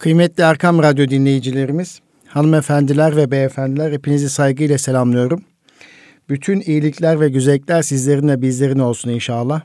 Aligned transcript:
Kıymetli 0.00 0.42
Erkam 0.42 0.82
Radyo 0.82 1.08
dinleyicilerimiz, 1.08 2.00
hanımefendiler 2.26 3.16
ve 3.16 3.30
beyefendiler 3.30 3.92
hepinizi 3.92 4.30
saygıyla 4.30 4.78
selamlıyorum. 4.78 5.42
Bütün 6.28 6.60
iyilikler 6.60 7.20
ve 7.20 7.28
güzellikler 7.28 7.82
sizlerin 7.82 8.28
ve 8.28 8.42
bizlerin 8.42 8.78
olsun 8.78 9.10
inşallah. 9.10 9.60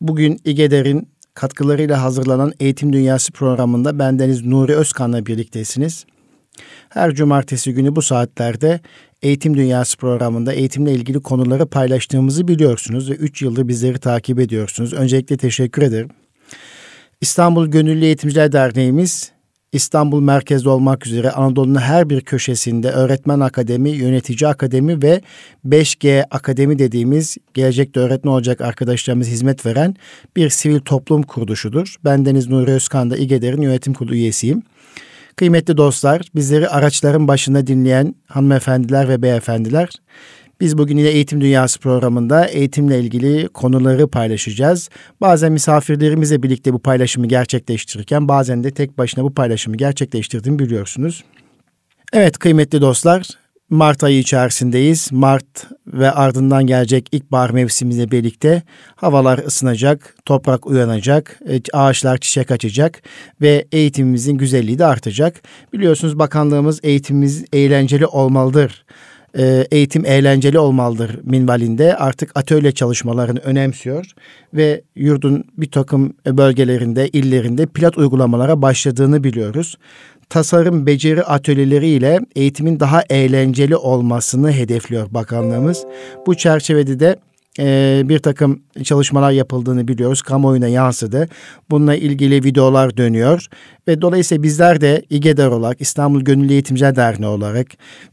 Bugün 0.00 0.40
İGEDER'in 0.44 1.08
katkılarıyla 1.34 2.02
hazırlanan 2.02 2.52
Eğitim 2.60 2.92
Dünyası 2.92 3.32
programında 3.32 3.98
bendeniz 3.98 4.46
Nuri 4.46 4.74
Özkan'la 4.74 5.26
birliktesiniz. 5.26 6.04
Her 6.88 7.14
cumartesi 7.14 7.74
günü 7.74 7.96
bu 7.96 8.02
saatlerde 8.02 8.80
Eğitim 9.22 9.56
Dünyası 9.56 9.96
programında 9.96 10.52
eğitimle 10.52 10.92
ilgili 10.92 11.20
konuları 11.20 11.66
paylaştığımızı 11.66 12.48
biliyorsunuz 12.48 13.10
ve 13.10 13.14
3 13.14 13.42
yıldır 13.42 13.68
bizleri 13.68 13.98
takip 13.98 14.40
ediyorsunuz. 14.40 14.92
Öncelikle 14.92 15.36
teşekkür 15.36 15.82
ederim. 15.82 16.10
İstanbul 17.24 17.66
Gönüllü 17.66 18.04
Eğitimciler 18.04 18.52
Derneğimiz 18.52 19.32
İstanbul 19.72 20.20
merkezli 20.20 20.68
olmak 20.68 21.06
üzere 21.06 21.30
Anadolu'nun 21.30 21.80
her 21.80 22.10
bir 22.10 22.20
köşesinde 22.20 22.90
öğretmen 22.90 23.40
akademi, 23.40 23.90
yönetici 23.90 24.48
akademi 24.48 25.02
ve 25.02 25.20
5G 25.66 26.24
akademi 26.30 26.78
dediğimiz 26.78 27.36
gelecekte 27.54 28.00
öğretmen 28.00 28.32
olacak 28.32 28.60
arkadaşlarımız 28.60 29.28
hizmet 29.28 29.66
veren 29.66 29.96
bir 30.36 30.50
sivil 30.50 30.80
toplum 30.80 31.22
kuruluşudur. 31.22 31.96
Ben 32.04 32.26
Deniz 32.26 32.48
Nuri 32.48 32.70
Özkan 32.70 33.10
da 33.10 33.16
İGEDER'in 33.16 33.62
yönetim 33.62 33.94
kurulu 33.94 34.14
üyesiyim. 34.14 34.62
Kıymetli 35.36 35.76
dostlar, 35.76 36.22
bizleri 36.34 36.68
araçların 36.68 37.28
başında 37.28 37.66
dinleyen 37.66 38.14
hanımefendiler 38.26 39.08
ve 39.08 39.22
beyefendiler, 39.22 39.88
biz 40.60 40.78
bugün 40.78 40.96
yine 40.96 41.08
Eğitim 41.08 41.40
Dünyası 41.40 41.80
programında 41.80 42.46
eğitimle 42.46 43.00
ilgili 43.00 43.48
konuları 43.48 44.08
paylaşacağız. 44.08 44.88
Bazen 45.20 45.52
misafirlerimizle 45.52 46.42
birlikte 46.42 46.72
bu 46.72 46.78
paylaşımı 46.78 47.26
gerçekleştirirken 47.26 48.28
bazen 48.28 48.64
de 48.64 48.70
tek 48.70 48.98
başına 48.98 49.24
bu 49.24 49.34
paylaşımı 49.34 49.76
gerçekleştirdiğimi 49.76 50.58
biliyorsunuz. 50.58 51.24
Evet 52.12 52.38
kıymetli 52.38 52.80
dostlar, 52.80 53.26
Mart 53.70 54.04
ayı 54.04 54.18
içerisindeyiz. 54.18 55.12
Mart 55.12 55.66
ve 55.86 56.10
ardından 56.10 56.66
gelecek 56.66 57.08
ilkbahar 57.12 57.50
mevsimiyle 57.50 58.10
birlikte 58.10 58.62
havalar 58.96 59.38
ısınacak, 59.38 60.16
toprak 60.24 60.66
uyanacak, 60.66 61.40
e, 61.48 61.60
ağaçlar 61.72 62.18
çiçek 62.18 62.50
açacak 62.50 63.02
ve 63.40 63.64
eğitimimizin 63.72 64.38
güzelliği 64.38 64.78
de 64.78 64.84
artacak. 64.84 65.42
Biliyorsunuz 65.72 66.18
bakanlığımız 66.18 66.80
eğitimimiz 66.82 67.44
eğlenceli 67.52 68.06
olmalıdır 68.06 68.84
e, 69.38 69.66
eğitim 69.70 70.06
eğlenceli 70.06 70.58
olmalıdır 70.58 71.20
minvalinde 71.24 71.96
artık 71.96 72.30
atölye 72.34 72.72
çalışmalarını 72.72 73.38
önemsiyor 73.38 74.06
ve 74.54 74.82
yurdun 74.96 75.44
bir 75.58 75.70
takım 75.70 76.14
bölgelerinde, 76.26 77.08
illerinde 77.08 77.66
pilot 77.66 77.98
uygulamalara 77.98 78.62
başladığını 78.62 79.24
biliyoruz. 79.24 79.78
Tasarım 80.28 80.86
beceri 80.86 81.22
atölyeleriyle 81.22 82.20
eğitimin 82.36 82.80
daha 82.80 83.02
eğlenceli 83.10 83.76
olmasını 83.76 84.52
hedefliyor 84.52 85.06
bakanlığımız. 85.10 85.84
Bu 86.26 86.34
çerçevede 86.34 87.00
de 87.00 87.16
e, 87.58 88.02
bir 88.04 88.18
takım 88.18 88.62
çalışmalar 88.84 89.30
yapıldığını 89.30 89.88
biliyoruz. 89.88 90.22
Kamuoyuna 90.22 90.68
yansıdı. 90.68 91.28
Bununla 91.70 91.94
ilgili 91.94 92.44
videolar 92.44 92.96
dönüyor. 92.96 93.46
Ve 93.88 94.02
dolayısıyla 94.02 94.42
bizler 94.42 94.80
de 94.80 95.02
İGEDER 95.10 95.46
olarak, 95.46 95.80
İstanbul 95.80 96.20
Gönüllü 96.20 96.52
Eğitimciler 96.52 96.96
Derneği 96.96 97.28
olarak 97.28 97.66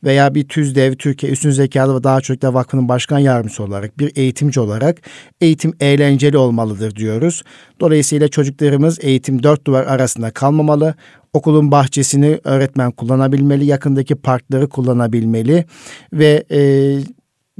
veya 0.03 0.35
bir 0.35 0.47
TÜZDEV, 0.47 0.93
Türkiye 0.93 1.31
Üstün 1.31 1.51
Zekalı 1.51 1.99
ve 1.99 2.03
Daha 2.03 2.21
Çocuklar 2.21 2.53
Vakfı'nın 2.53 2.89
başkan 2.89 3.19
yardımcısı 3.19 3.63
olarak, 3.63 3.99
bir 3.99 4.11
eğitimci 4.15 4.59
olarak 4.59 4.97
eğitim 5.41 5.73
eğlenceli 5.79 6.37
olmalıdır 6.37 6.95
diyoruz. 6.95 7.43
Dolayısıyla 7.79 8.27
çocuklarımız 8.27 8.99
eğitim 9.01 9.43
dört 9.43 9.67
duvar 9.67 9.85
arasında 9.85 10.31
kalmamalı. 10.31 10.95
Okulun 11.33 11.71
bahçesini 11.71 12.39
öğretmen 12.43 12.91
kullanabilmeli, 12.91 13.65
yakındaki 13.65 14.15
parkları 14.15 14.69
kullanabilmeli 14.69 15.65
ve 16.13 16.43
e, 16.51 16.59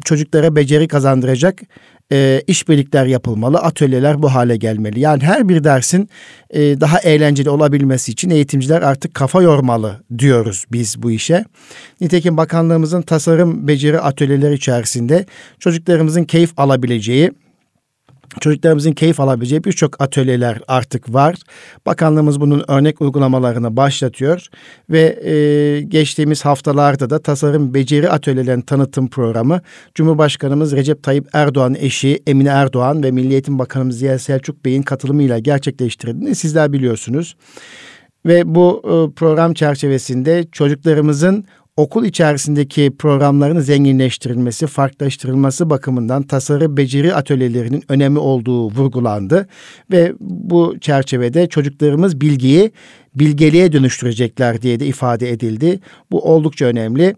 çocuklara 0.05 0.55
beceri 0.55 0.87
kazandıracak 0.87 1.61
e, 2.11 2.41
işbirlikler 2.47 3.05
yapılmalı, 3.05 3.57
atölyeler 3.57 4.21
bu 4.21 4.33
hale 4.33 4.57
gelmeli. 4.57 4.99
Yani 4.99 5.23
her 5.23 5.49
bir 5.49 5.63
dersin 5.63 6.09
e, 6.49 6.81
daha 6.81 6.99
eğlenceli 6.99 7.49
olabilmesi 7.49 8.11
için 8.11 8.29
eğitimciler 8.29 8.81
artık 8.81 9.13
kafa 9.13 9.41
yormalı 9.41 10.03
diyoruz 10.17 10.65
biz 10.71 11.03
bu 11.03 11.11
işe. 11.11 11.45
Nitekim 12.01 12.37
bakanlığımızın 12.37 13.01
tasarım 13.01 13.67
beceri 13.67 13.99
atölyeleri 13.99 14.53
içerisinde 14.53 15.25
çocuklarımızın 15.59 16.23
keyif 16.23 16.51
alabileceği 16.57 17.31
Çocuklarımızın 18.39 18.91
keyif 18.91 19.19
alabileceği 19.19 19.63
birçok 19.63 20.01
atölyeler 20.01 20.59
artık 20.67 21.13
var. 21.13 21.35
Bakanlığımız 21.85 22.41
bunun 22.41 22.63
örnek 22.67 23.01
uygulamalarını 23.01 23.77
başlatıyor 23.77 24.47
ve 24.89 25.19
e, 25.23 25.81
geçtiğimiz 25.81 26.45
haftalarda 26.45 27.09
da 27.09 27.19
tasarım 27.19 27.73
beceri 27.73 28.09
atölyelerinin 28.09 28.61
tanıtım 28.61 29.07
programı 29.07 29.61
Cumhurbaşkanımız 29.95 30.73
Recep 30.75 31.03
Tayyip 31.03 31.27
Erdoğan 31.33 31.75
eşi 31.79 32.19
Emine 32.27 32.49
Erdoğan 32.49 33.03
ve 33.03 33.11
Milli 33.11 33.31
Eğitim 33.31 33.59
Bakanımız 33.59 33.99
Ziya 33.99 34.19
Selçuk 34.19 34.65
Bey'in 34.65 34.81
katılımıyla 34.81 35.39
gerçekleştirildiğini 35.39 36.35
sizler 36.35 36.73
biliyorsunuz. 36.73 37.35
Ve 38.25 38.55
bu 38.55 38.81
e, 38.83 39.15
program 39.15 39.53
çerçevesinde 39.53 40.45
çocuklarımızın 40.51 41.45
okul 41.77 42.05
içerisindeki 42.05 42.91
programların 42.99 43.59
zenginleştirilmesi, 43.59 44.67
farklılaştırılması 44.67 45.69
bakımından 45.69 46.23
tasarı 46.23 46.77
beceri 46.77 47.15
atölyelerinin 47.15 47.83
önemli 47.89 48.19
olduğu 48.19 48.69
vurgulandı 48.69 49.47
ve 49.91 50.13
bu 50.19 50.75
çerçevede 50.81 51.47
çocuklarımız 51.47 52.21
bilgiyi 52.21 52.71
bilgeliğe 53.15 53.71
dönüştürecekler 53.71 54.61
diye 54.61 54.79
de 54.79 54.85
ifade 54.85 55.29
edildi. 55.29 55.79
Bu 56.11 56.33
oldukça 56.33 56.65
önemli. 56.65 57.15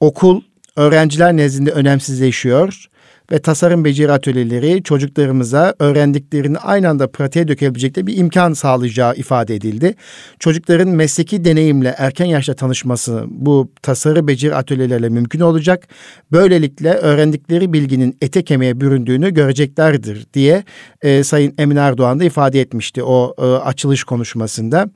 Okul 0.00 0.40
öğrenciler 0.76 1.36
nezdinde 1.36 1.70
önemsizleşiyor 1.70 2.88
ve 3.32 3.38
tasarım 3.38 3.84
beceri 3.84 4.12
atölyeleri 4.12 4.82
çocuklarımıza 4.82 5.74
öğrendiklerini 5.78 6.58
aynı 6.58 6.88
anda 6.88 7.10
pratiğe 7.10 7.48
dökebilecekleri 7.48 8.06
bir 8.06 8.16
imkan 8.16 8.52
sağlayacağı 8.52 9.14
ifade 9.14 9.54
edildi. 9.54 9.94
Çocukların 10.38 10.88
mesleki 10.88 11.44
deneyimle 11.44 11.94
erken 11.98 12.26
yaşta 12.26 12.54
tanışması 12.54 13.24
bu 13.28 13.70
tasarı 13.82 14.26
beceri 14.26 14.54
atölyelerle 14.54 15.08
mümkün 15.08 15.40
olacak. 15.40 15.88
Böylelikle 16.32 16.90
öğrendikleri 16.94 17.72
bilginin 17.72 18.16
ete 18.20 18.44
kemiğe 18.44 18.80
büründüğünü 18.80 19.34
göreceklerdir 19.34 20.26
diye 20.34 20.64
e, 21.02 21.24
Sayın 21.24 21.54
Emin 21.58 21.76
Erdoğan 21.76 22.20
da 22.20 22.24
ifade 22.24 22.60
etmişti 22.60 23.02
o 23.02 23.34
e, 23.38 23.42
açılış 23.42 24.04
konuşmasında. 24.04 24.90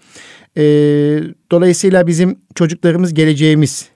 E, 0.57 0.63
dolayısıyla 1.51 2.07
bizim 2.07 2.39
çocuklarımız 2.55 3.15
geleceğimiz 3.15 3.89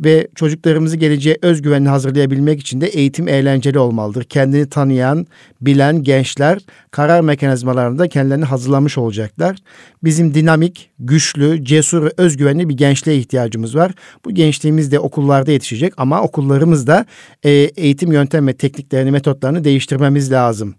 ve 0.00 0.28
çocuklarımızı 0.34 0.96
geleceğe 0.96 1.38
özgüvenli 1.42 1.88
hazırlayabilmek 1.88 2.60
için 2.60 2.80
de 2.80 2.86
eğitim 2.86 3.28
eğlenceli 3.28 3.78
olmalıdır. 3.78 4.24
Kendini 4.24 4.68
tanıyan, 4.68 5.26
bilen 5.60 6.02
gençler 6.02 6.58
karar 6.90 7.20
mekanizmalarında 7.20 8.08
kendilerini 8.08 8.44
hazırlamış 8.44 8.98
olacaklar. 8.98 9.56
Bizim 10.04 10.34
dinamik, 10.34 10.90
güçlü, 10.98 11.64
cesur 11.64 12.04
ve 12.04 12.10
özgüvenli 12.16 12.68
bir 12.68 12.76
gençliğe 12.76 13.18
ihtiyacımız 13.18 13.76
var. 13.76 13.92
Bu 14.24 14.30
gençliğimiz 14.30 14.92
de 14.92 14.98
okullarda 14.98 15.52
yetişecek 15.52 15.92
ama 15.96 16.22
okullarımız 16.22 16.86
da 16.86 17.06
e, 17.42 17.50
eğitim 17.50 18.12
yöntem 18.12 18.46
ve 18.46 18.52
tekniklerini, 18.52 19.10
metotlarını 19.10 19.64
değiştirmemiz 19.64 20.32
lazım 20.32 20.74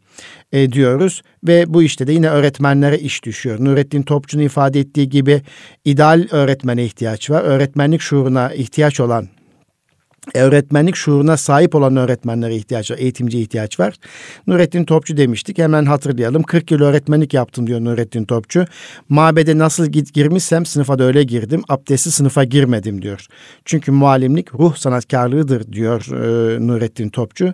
e, 0.52 0.72
diyoruz 0.72 1.22
ve 1.44 1.74
bu 1.74 1.84
işte 1.84 2.08
de 2.08 2.14
yine 2.14 2.30
öğretmenlere 2.30 3.00
iş 3.00 3.24
düşüyor. 3.24 3.58
Nurettin 3.60 4.04
Topçu'nun 4.04 4.44
ifade 4.44 4.80
ettiği 4.80 5.10
gibi 5.10 5.42
ideal 5.86 6.28
öğretmene 6.32 6.86
ihtiyaç 6.86 7.30
var. 7.30 7.42
Öğretmenlik 7.42 8.02
şuuruna 8.02 8.54
ihtiyaç 8.54 9.00
olan 9.00 9.28
öğretmenlik 10.34 10.96
şuuruna 10.96 11.38
sahip 11.38 11.76
olan 11.76 11.96
öğretmenlere 11.96 12.56
ihtiyaç 12.56 12.92
var, 12.92 12.98
eğitimciye 12.98 13.44
ihtiyaç 13.44 13.80
var. 13.80 13.94
Nurettin 14.48 14.86
Topçu 14.86 15.18
demiştik. 15.18 15.58
Hemen 15.58 15.86
hatırlayalım. 15.86 16.44
40 16.44 16.72
yıl 16.72 16.82
öğretmenlik 16.82 17.34
yaptım 17.34 17.68
diyor 17.68 17.82
Nurettin 17.82 18.26
Topçu. 18.26 18.66
Mabede 19.10 19.58
nasıl 19.58 19.86
girmişsem 19.86 20.66
sınıfa 20.66 21.00
da 21.00 21.04
öyle 21.04 21.24
girdim. 21.24 21.64
Abdesti 21.70 22.12
sınıfa 22.12 22.44
girmedim 22.44 23.02
diyor. 23.02 23.28
Çünkü 23.66 23.92
muallimlik 23.92 24.54
ruh 24.54 24.76
sanatkarlığıdır 24.76 25.74
diyor 25.74 26.06
e, 26.12 26.68
Nurettin 26.68 27.10
Topçu. 27.10 27.54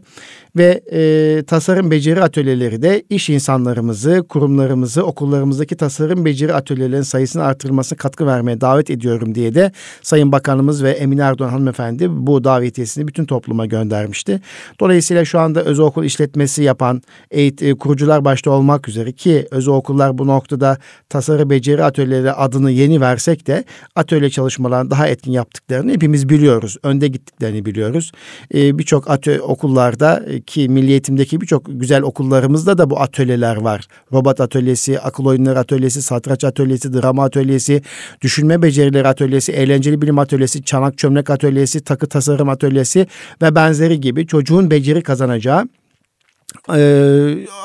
Ve 0.56 0.82
e, 0.92 1.44
tasarım 1.44 1.92
beceri 1.92 2.24
atölyeleri 2.24 2.82
de 2.82 3.04
iş 3.10 3.30
insanlarımızı, 3.30 4.26
kurumlarımızı, 4.30 5.04
okullarımızdaki 5.04 5.78
tasarım 5.78 6.26
beceri 6.26 6.54
atölyelerinin 6.54 7.02
sayısını 7.02 7.44
artırılmasına 7.44 7.98
katkı 7.98 8.26
vermeye 8.26 8.62
davet 8.62 8.90
ediyorum 8.90 9.36
diye 9.36 9.56
de 9.56 9.72
Sayın 10.02 10.32
Bakanımız 10.32 10.84
ve 10.84 10.92
Emine 10.92 11.22
Erdoğan 11.22 11.50
hanımefendi 11.50 12.08
bu 12.10 12.44
davet 12.44 12.61
davetiyesini 12.62 13.08
bütün 13.08 13.26
topluma 13.26 13.66
göndermişti. 13.66 14.42
Dolayısıyla 14.80 15.26
şu 15.26 15.40
anda 15.40 15.64
özel 15.64 15.86
okul 15.86 16.04
işletmesi 16.04 16.64
yapan 16.64 17.02
eğit 17.32 17.64
e, 17.64 17.74
kurucular 17.74 18.26
başta 18.26 18.52
olmak 18.52 18.88
üzere 18.88 19.12
ki 19.12 19.48
özel 19.52 19.74
okullar 19.74 20.18
bu 20.18 20.28
noktada 20.28 20.78
tasarı 21.10 21.50
beceri 21.50 21.84
atölyeleri 21.84 22.32
adını 22.32 22.72
yeni 22.72 23.02
versek 23.02 23.48
de 23.48 23.64
atölye 23.96 24.30
çalışmalarını 24.30 24.92
daha 24.92 25.08
etkin 25.08 25.32
yaptıklarını 25.32 25.92
hepimiz 25.92 26.30
biliyoruz. 26.30 26.78
Önde 26.84 27.08
gittiklerini 27.08 27.66
biliyoruz. 27.66 28.12
Ee, 28.54 28.80
birçok 28.80 29.10
atölye 29.10 29.42
okullarda 29.42 30.24
e, 30.28 30.42
ki 30.42 30.70
milli 30.70 30.92
eğitimdeki 30.92 31.42
birçok 31.42 31.64
güzel 31.68 32.02
okullarımızda 32.02 32.78
da 32.78 32.90
bu 32.90 33.00
atölyeler 33.00 33.56
var. 33.56 33.88
Robot 34.14 34.42
atölyesi, 34.42 35.00
akıl 35.00 35.26
oyunları 35.26 35.60
atölyesi, 35.60 36.02
satranç 36.02 36.44
atölyesi, 36.44 36.94
drama 36.94 37.24
atölyesi, 37.24 37.82
düşünme 38.22 38.62
becerileri 38.62 39.08
atölyesi, 39.08 39.52
eğlenceli 39.52 40.02
bilim 40.02 40.20
atölyesi, 40.20 40.64
çanak 40.64 40.98
çömlek 40.98 41.30
atölyesi, 41.30 41.82
takı 41.82 42.08
tasarım 42.08 42.50
atölyesi 42.52 43.08
ve 43.42 43.56
benzeri 43.56 44.02
gibi 44.02 44.28
çocuğun 44.28 44.72
beceri 44.72 45.04
kazanacağı 45.04 45.68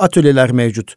atölyeler 0.00 0.52
mevcut. 0.52 0.96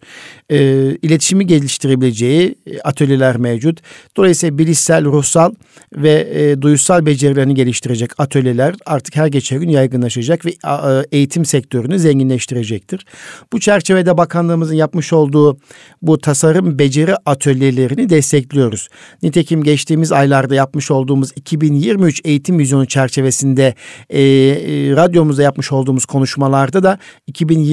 E, 0.50 0.58
iletişimi 1.02 1.48
geliştirebileceği 1.48 2.56
atölyeler 2.84 3.38
mevcut. 3.38 3.80
Dolayısıyla 4.18 4.58
bilişsel, 4.58 5.06
ruhsal 5.06 5.54
ve 5.96 6.28
e, 6.34 6.62
duysal 6.62 7.06
becerilerini 7.06 7.56
geliştirecek 7.56 8.20
atölyeler 8.20 8.76
artık 8.86 9.16
her 9.16 9.28
geçen 9.28 9.60
gün 9.60 9.70
yaygınlaşacak 9.70 10.46
ve 10.46 10.50
e, 10.50 11.06
eğitim 11.12 11.46
sektörünü 11.46 12.00
zenginleştirecektir. 12.00 13.06
Bu 13.54 13.60
çerçevede 13.60 14.18
bakanlığımızın 14.18 14.76
yapmış 14.76 15.14
olduğu 15.14 15.58
bu 16.02 16.18
tasarım 16.18 16.80
beceri 16.80 17.16
atölyelerini 17.26 18.10
destekliyoruz. 18.10 18.88
Nitekim 19.24 19.64
geçtiğimiz 19.64 20.12
aylarda 20.12 20.56
yapmış 20.56 20.92
olduğumuz 20.92 21.32
2023 21.36 22.22
eğitim 22.26 22.60
vizyonu 22.60 22.86
çerçevesinde 22.86 23.74
e, 24.10 24.22
e, 24.22 24.96
radyomuzda 24.96 25.44
yapmış 25.44 25.72
olduğumuz 25.72 26.06
konuşmalarda 26.06 26.84
da 26.84 27.00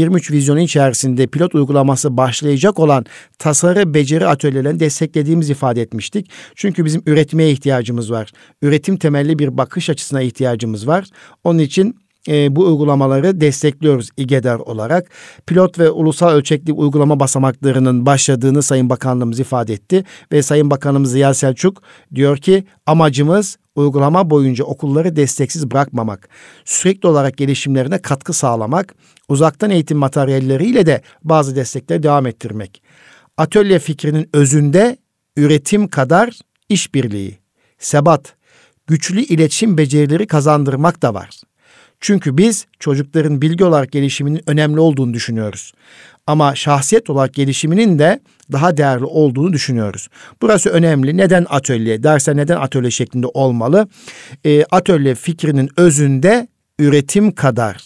2023 0.06 0.30
23 0.30 0.30
vizyonu 0.30 0.60
içerisinde 0.60 1.26
pilot 1.26 1.54
uygulaması 1.54 2.16
başlayacak 2.16 2.78
olan 2.78 3.04
tasarı 3.38 3.94
beceri 3.94 4.26
atölyelerini 4.26 4.80
desteklediğimiz 4.80 5.50
ifade 5.50 5.82
etmiştik. 5.82 6.30
Çünkü 6.54 6.84
bizim 6.84 7.02
üretmeye 7.06 7.50
ihtiyacımız 7.50 8.10
var. 8.10 8.32
Üretim 8.62 8.96
temelli 8.96 9.38
bir 9.38 9.58
bakış 9.58 9.90
açısına 9.90 10.22
ihtiyacımız 10.22 10.86
var. 10.86 11.04
Onun 11.44 11.58
için 11.58 11.96
e, 12.28 12.56
bu 12.56 12.66
uygulamaları 12.66 13.40
destekliyoruz 13.40 14.08
İGEDER 14.16 14.56
olarak. 14.56 15.10
Pilot 15.46 15.78
ve 15.78 15.90
ulusal 15.90 16.30
ölçekli 16.30 16.72
uygulama 16.72 17.20
basamaklarının 17.20 18.06
başladığını 18.06 18.62
Sayın 18.62 18.90
Bakanlığımız 18.90 19.40
ifade 19.40 19.72
etti. 19.72 20.04
Ve 20.32 20.42
Sayın 20.42 20.70
Bakanımız 20.70 21.10
Ziya 21.10 21.34
Selçuk 21.34 21.82
diyor 22.14 22.36
ki 22.36 22.64
amacımız 22.86 23.58
uygulama 23.76 24.30
boyunca 24.30 24.64
okulları 24.64 25.16
desteksiz 25.16 25.70
bırakmamak, 25.70 26.28
sürekli 26.64 27.08
olarak 27.08 27.36
gelişimlerine 27.36 27.98
katkı 27.98 28.32
sağlamak, 28.32 28.94
uzaktan 29.28 29.70
eğitim 29.70 29.98
materyalleriyle 29.98 30.86
de 30.86 31.02
bazı 31.24 31.56
destekleri 31.56 32.02
devam 32.02 32.26
ettirmek. 32.26 32.82
Atölye 33.36 33.78
fikrinin 33.78 34.28
özünde 34.32 34.96
üretim 35.36 35.88
kadar 35.88 36.38
işbirliği, 36.68 37.38
sebat, 37.78 38.34
güçlü 38.86 39.20
iletişim 39.20 39.78
becerileri 39.78 40.26
kazandırmak 40.26 41.02
da 41.02 41.14
var. 41.14 41.30
Çünkü 42.00 42.38
biz 42.38 42.66
çocukların 42.78 43.42
bilgi 43.42 43.64
olarak 43.64 43.92
gelişiminin 43.92 44.40
önemli 44.46 44.80
olduğunu 44.80 45.14
düşünüyoruz. 45.14 45.72
Ama 46.26 46.54
şahsiyet 46.54 47.10
olarak 47.10 47.34
gelişiminin 47.34 47.98
de 47.98 48.20
daha 48.52 48.76
değerli 48.76 49.04
olduğunu 49.04 49.52
düşünüyoruz. 49.52 50.08
Burası 50.42 50.70
önemli. 50.70 51.16
Neden 51.16 51.46
atölye? 51.48 52.02
Derse 52.02 52.36
neden 52.36 52.56
atölye 52.56 52.90
şeklinde 52.90 53.26
olmalı? 53.26 53.88
E, 54.44 54.64
atölye 54.64 55.14
fikrinin 55.14 55.70
özünde 55.76 56.48
üretim 56.78 57.34
kadar 57.34 57.82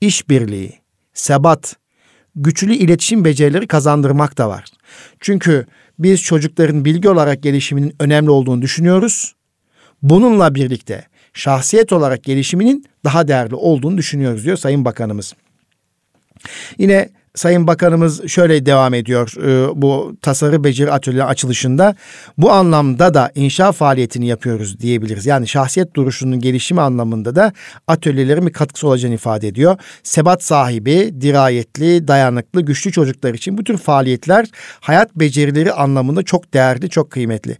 işbirliği, 0.00 0.72
sebat, 1.14 1.76
güçlü 2.34 2.74
iletişim 2.74 3.24
becerileri 3.24 3.66
kazandırmak 3.66 4.38
da 4.38 4.48
var. 4.48 4.64
Çünkü 5.20 5.66
biz 5.98 6.22
çocukların 6.22 6.84
bilgi 6.84 7.08
olarak 7.08 7.42
gelişiminin 7.42 7.94
önemli 8.00 8.30
olduğunu 8.30 8.62
düşünüyoruz. 8.62 9.34
Bununla 10.02 10.54
birlikte 10.54 11.04
şahsiyet 11.34 11.92
olarak 11.92 12.24
gelişiminin 12.24 12.84
daha 13.04 13.28
değerli 13.28 13.54
olduğunu 13.54 13.98
düşünüyoruz 13.98 14.44
diyor 14.44 14.56
Sayın 14.56 14.84
Bakanımız. 14.84 15.34
Yine 16.78 17.08
Sayın 17.36 17.66
Bakanımız 17.66 18.28
şöyle 18.28 18.66
devam 18.66 18.94
ediyor 18.94 19.32
e, 19.42 19.82
bu 19.82 20.16
tasarı 20.22 20.64
beceri 20.64 20.92
atölye 20.92 21.24
açılışında. 21.24 21.94
Bu 22.38 22.52
anlamda 22.52 23.14
da 23.14 23.32
inşa 23.34 23.72
faaliyetini 23.72 24.26
yapıyoruz 24.26 24.80
diyebiliriz. 24.80 25.26
Yani 25.26 25.48
şahsiyet 25.48 25.94
duruşunun 25.94 26.40
gelişimi 26.40 26.80
anlamında 26.80 27.36
da 27.36 27.52
atölyelerin 27.86 28.46
bir 28.46 28.52
katkısı 28.52 28.88
olacağını 28.88 29.14
ifade 29.14 29.48
ediyor. 29.48 29.78
Sebat 30.02 30.42
sahibi, 30.42 31.20
dirayetli, 31.20 32.08
dayanıklı, 32.08 32.60
güçlü 32.60 32.92
çocuklar 32.92 33.34
için 33.34 33.58
bu 33.58 33.64
tür 33.64 33.78
faaliyetler 33.78 34.46
hayat 34.80 35.16
becerileri 35.16 35.72
anlamında 35.72 36.22
çok 36.22 36.54
değerli, 36.54 36.90
çok 36.90 37.10
kıymetli. 37.10 37.56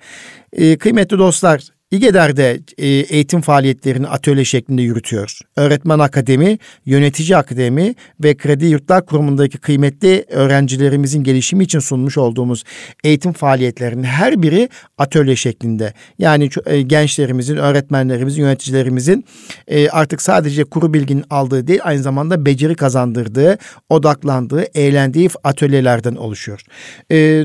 Ee, 0.53 0.79
kıymetli 0.79 1.19
dostlar, 1.19 1.63
İGEDER'de 1.91 2.61
e, 2.79 2.87
eğitim 2.87 3.41
faaliyetlerini 3.41 4.09
atölye 4.09 4.45
şeklinde 4.45 4.83
yürütüyor. 4.83 5.39
Öğretmen 5.57 5.99
Akademi, 5.99 6.59
Yönetici 6.87 7.37
Akademi 7.37 7.95
ve 8.23 8.37
Kredi 8.37 8.67
Yurtlar 8.67 9.07
Kurumu'ndaki 9.07 9.59
kıymetli 9.59 10.25
öğrencilerimizin 10.31 11.25
gelişimi 11.25 11.65
için 11.65 11.79
sunmuş 11.79 12.19
olduğumuz 12.19 12.65
eğitim 13.05 13.33
faaliyetlerinin 13.33 14.03
her 14.03 14.43
biri 14.43 14.69
atölye 14.99 15.37
şeklinde. 15.37 15.93
Yani 16.19 16.51
e, 16.67 16.83
gençlerimizin, 16.83 17.57
öğretmenlerimizin, 17.57 18.43
yöneticilerimizin 18.43 19.25
e, 19.69 19.89
artık 19.89 20.23
sadece 20.23 20.65
kuru 20.65 20.95
bilginin 20.95 21.25
aldığı 21.31 21.67
değil 21.67 21.81
aynı 21.83 22.03
zamanda 22.03 22.47
beceri 22.47 22.75
kazandırdığı, 22.75 23.59
odaklandığı, 23.89 24.65
eğlendiği 24.75 25.31
atölyelerden 25.45 26.15
oluşuyor. 26.15 26.63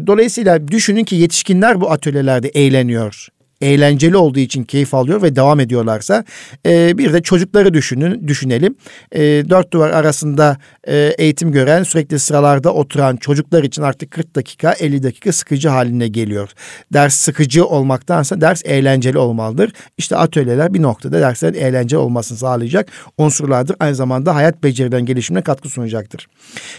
Dolayısıyla 0.08 0.68
düşünün 0.68 1.04
ki 1.04 1.16
yetişkinler 1.16 1.82
bu 1.82 1.92
atölyelerde 1.92 2.50
eğleniyor 2.50 3.28
eğlenceli 3.62 4.18
olduğu 4.18 4.40
için 4.40 4.64
keyif 4.64 4.94
alıyor 4.94 5.22
ve 5.22 5.36
devam 5.36 5.60
ediyorlarsa 5.60 6.26
e, 6.66 6.98
bir 6.98 7.14
de 7.14 7.22
çocukları 7.22 7.74
düşünün 7.74 8.28
düşünelim. 8.28 8.76
E, 9.12 9.22
dört 9.22 9.74
duvar 9.74 9.90
arasında 9.90 10.58
e, 10.88 11.14
eğitim 11.18 11.52
gören 11.52 11.84
sürekli 11.84 12.20
sıralarda 12.20 12.74
oturan 12.74 13.16
çocuklar 13.16 13.64
için 13.64 13.82
artık 13.82 14.12
40 14.12 14.36
dakika 14.36 14.72
50 14.74 15.04
dakika 15.04 15.32
sıkıcı 15.32 15.70
haline 15.70 16.08
geliyor. 16.08 16.50
Ders 16.94 17.14
sıkıcı 17.14 17.66
olmaktansa 17.66 18.42
ders 18.42 18.62
eğlenceli 18.66 19.18
olmalıdır. 19.18 19.72
İşte 19.98 20.16
atölyeler 20.18 20.74
bir 20.74 20.82
noktada 20.82 21.22
derslerin 21.22 21.60
eğlenceli 21.60 22.00
olmasını 22.00 22.38
sağlayacak 22.38 22.90
unsurlardır. 23.18 23.76
Aynı 23.80 23.96
zamanda 23.96 24.36
hayat 24.36 24.64
becerilerinin 24.64 25.06
gelişimine 25.06 25.44
katkı 25.44 25.70
sunacaktır. 25.70 26.28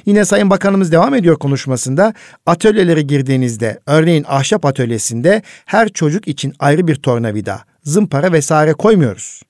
Yine 0.06 0.24
Sayın 0.24 0.50
Bakanımız 0.50 0.92
devam 0.92 1.14
ediyor 1.14 1.36
konuşmasında. 1.36 2.14
Atölyelere 2.46 3.02
girdiğinizde 3.02 3.80
örneğin 3.86 4.24
ahşap 4.28 4.64
atölyesinde 4.64 5.42
her 5.66 5.88
çocuk 5.88 6.28
için 6.28 6.54
ayrı 6.58 6.71
ayrı 6.72 6.88
bir 6.88 6.94
tornavida, 6.94 7.60
zımpara 7.82 8.32
vesaire 8.32 8.72
koymuyoruz. 8.72 9.42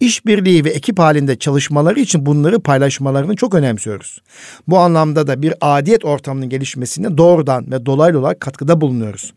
İşbirliği 0.00 0.64
ve 0.64 0.70
ekip 0.70 0.98
halinde 0.98 1.38
çalışmaları 1.38 2.00
için 2.00 2.26
bunları 2.26 2.60
paylaşmalarını 2.60 3.36
çok 3.36 3.54
önemsiyoruz. 3.54 4.22
Bu 4.68 4.78
anlamda 4.78 5.26
da 5.26 5.42
bir 5.42 5.54
adiyet 5.60 6.04
ortamının 6.04 6.48
gelişmesine 6.48 7.18
doğrudan 7.18 7.72
ve 7.72 7.86
dolaylı 7.86 8.18
olarak 8.18 8.40
katkıda 8.40 8.80
bulunuyoruz. 8.80 9.34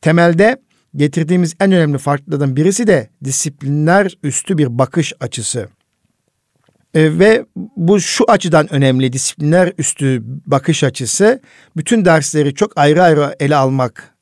Temelde 0.00 0.56
getirdiğimiz 0.96 1.54
en 1.60 1.72
önemli 1.72 1.98
farklılıklardan 1.98 2.56
birisi 2.56 2.86
de 2.86 3.08
disiplinler 3.24 4.18
üstü 4.22 4.58
bir 4.58 4.78
bakış 4.78 5.12
açısı. 5.20 5.68
E, 6.94 7.18
ve 7.18 7.46
bu 7.76 8.00
şu 8.00 8.24
açıdan 8.28 8.74
önemli 8.74 9.12
disiplinler 9.12 9.72
üstü 9.78 10.22
bakış 10.46 10.84
açısı 10.84 11.40
bütün 11.76 12.04
dersleri 12.04 12.54
çok 12.54 12.78
ayrı 12.78 13.02
ayrı 13.02 13.36
ele 13.40 13.56
almak 13.56 14.13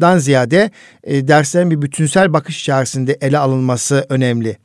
dan 0.00 0.18
ziyade 0.18 0.70
derslerin 1.06 1.70
bir 1.70 1.82
bütünsel 1.82 2.32
bakış 2.32 2.60
içerisinde 2.60 3.18
ele 3.20 3.38
alınması 3.38 4.06
önemli. 4.08 4.56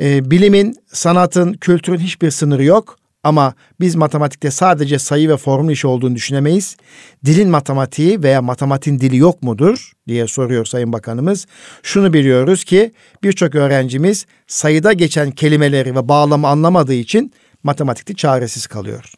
Bilimin, 0.00 0.74
sanatın, 0.92 1.52
kültürün 1.52 1.98
hiçbir 1.98 2.30
sınırı 2.30 2.64
yok. 2.64 2.96
Ama 3.24 3.54
biz 3.80 3.94
matematikte 3.94 4.50
sadece 4.50 4.98
sayı 4.98 5.28
ve 5.28 5.36
formül 5.36 5.72
işi 5.72 5.86
olduğunu 5.86 6.14
düşünemeyiz. 6.14 6.76
Dilin 7.24 7.50
matematiği 7.50 8.22
veya 8.22 8.42
matematiğin 8.42 9.00
dili 9.00 9.16
yok 9.16 9.42
mudur 9.42 9.92
diye 10.08 10.26
soruyor 10.26 10.64
Sayın 10.64 10.92
Bakanımız. 10.92 11.46
Şunu 11.82 12.12
biliyoruz 12.12 12.64
ki 12.64 12.92
birçok 13.22 13.54
öğrencimiz 13.54 14.26
sayıda 14.46 14.92
geçen 14.92 15.30
kelimeleri 15.30 15.94
ve 15.96 16.08
bağlamı 16.08 16.48
anlamadığı 16.48 16.94
için 16.94 17.32
matematikte 17.62 18.14
çaresiz 18.14 18.66
kalıyor. 18.66 19.12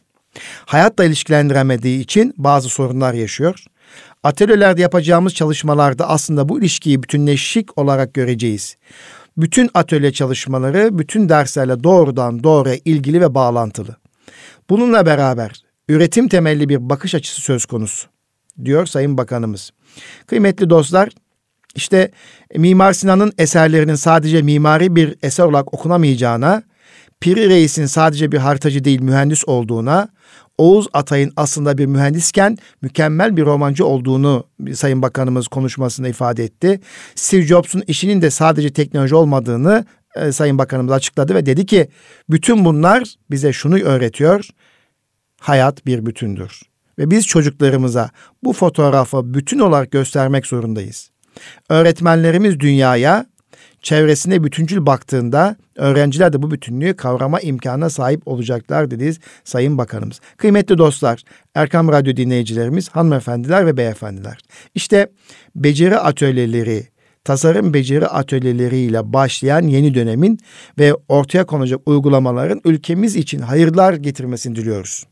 Hayatla 0.66 1.04
ilişkilendiremediği 1.04 2.00
için 2.00 2.34
bazı 2.36 2.68
sorunlar 2.68 3.14
yaşıyor. 3.14 3.64
Atölyelerde 4.22 4.82
yapacağımız 4.82 5.34
çalışmalarda 5.34 6.08
aslında 6.08 6.48
bu 6.48 6.60
ilişkiyi 6.60 7.02
bütünleşik 7.02 7.78
olarak 7.78 8.14
göreceğiz. 8.14 8.76
Bütün 9.36 9.70
atölye 9.74 10.12
çalışmaları 10.12 10.98
bütün 10.98 11.28
derslerle 11.28 11.84
doğrudan 11.84 12.44
doğruya 12.44 12.76
ilgili 12.84 13.20
ve 13.20 13.34
bağlantılı. 13.34 13.96
Bununla 14.70 15.06
beraber 15.06 15.62
üretim 15.88 16.28
temelli 16.28 16.68
bir 16.68 16.90
bakış 16.90 17.14
açısı 17.14 17.40
söz 17.40 17.66
konusu 17.66 18.08
diyor 18.64 18.86
Sayın 18.86 19.18
Bakanımız. 19.18 19.70
Kıymetli 20.26 20.70
dostlar, 20.70 21.08
İşte 21.74 22.10
Mimar 22.56 22.92
Sinan'ın 22.92 23.32
eserlerinin 23.38 23.94
sadece 23.94 24.42
mimari 24.42 24.96
bir 24.96 25.16
eser 25.22 25.44
olarak 25.44 25.74
okunamayacağına, 25.74 26.62
Piri 27.20 27.48
Reis'in 27.48 27.86
sadece 27.86 28.32
bir 28.32 28.38
haritacı 28.38 28.84
değil 28.84 29.00
mühendis 29.00 29.48
olduğuna, 29.48 30.08
Oğuz 30.62 30.86
Atay'ın 30.92 31.32
aslında 31.36 31.78
bir 31.78 31.86
mühendisken 31.86 32.58
mükemmel 32.82 33.36
bir 33.36 33.44
romancı 33.44 33.86
olduğunu 33.86 34.44
Sayın 34.74 35.02
Bakanımız 35.02 35.48
konuşmasında 35.48 36.08
ifade 36.08 36.44
etti. 36.44 36.80
Steve 37.14 37.42
Jobs'un 37.42 37.82
işinin 37.86 38.22
de 38.22 38.30
sadece 38.30 38.72
teknoloji 38.72 39.14
olmadığını 39.14 39.84
e, 40.16 40.32
Sayın 40.32 40.58
Bakanımız 40.58 40.92
açıkladı 40.92 41.34
ve 41.34 41.46
dedi 41.46 41.66
ki 41.66 41.88
bütün 42.30 42.64
bunlar 42.64 43.14
bize 43.30 43.52
şunu 43.52 43.78
öğretiyor. 43.78 44.48
Hayat 45.40 45.86
bir 45.86 46.06
bütündür. 46.06 46.60
Ve 46.98 47.10
biz 47.10 47.26
çocuklarımıza 47.26 48.10
bu 48.44 48.52
fotoğrafı 48.52 49.34
bütün 49.34 49.58
olarak 49.58 49.90
göstermek 49.90 50.46
zorundayız. 50.46 51.10
Öğretmenlerimiz 51.68 52.60
dünyaya 52.60 53.26
çevresine 53.80 54.44
bütüncül 54.44 54.86
baktığında 54.86 55.56
öğrenciler 55.76 56.32
de 56.32 56.42
bu 56.42 56.50
bütünlüğü 56.50 56.96
kavrama 56.96 57.40
imkanına 57.40 57.90
sahip 57.90 58.28
olacaklar 58.28 58.90
dedi 58.90 59.12
Sayın 59.44 59.78
Bakanımız. 59.78 60.20
Kıymetli 60.36 60.78
dostlar, 60.78 61.22
Erkam 61.54 61.88
Radyo 61.88 62.16
dinleyicilerimiz, 62.16 62.88
hanımefendiler 62.88 63.66
ve 63.66 63.76
beyefendiler. 63.76 64.38
İşte 64.74 65.06
beceri 65.56 65.98
atölyeleri, 65.98 66.86
tasarım 67.24 67.74
beceri 67.74 68.06
atölyeleriyle 68.06 69.12
başlayan 69.12 69.62
yeni 69.62 69.94
dönemin 69.94 70.38
ve 70.78 70.94
ortaya 71.08 71.46
konacak 71.46 71.80
uygulamaların 71.86 72.60
ülkemiz 72.64 73.16
için 73.16 73.38
hayırlar 73.38 73.94
getirmesini 73.94 74.56
diliyoruz. 74.56 75.04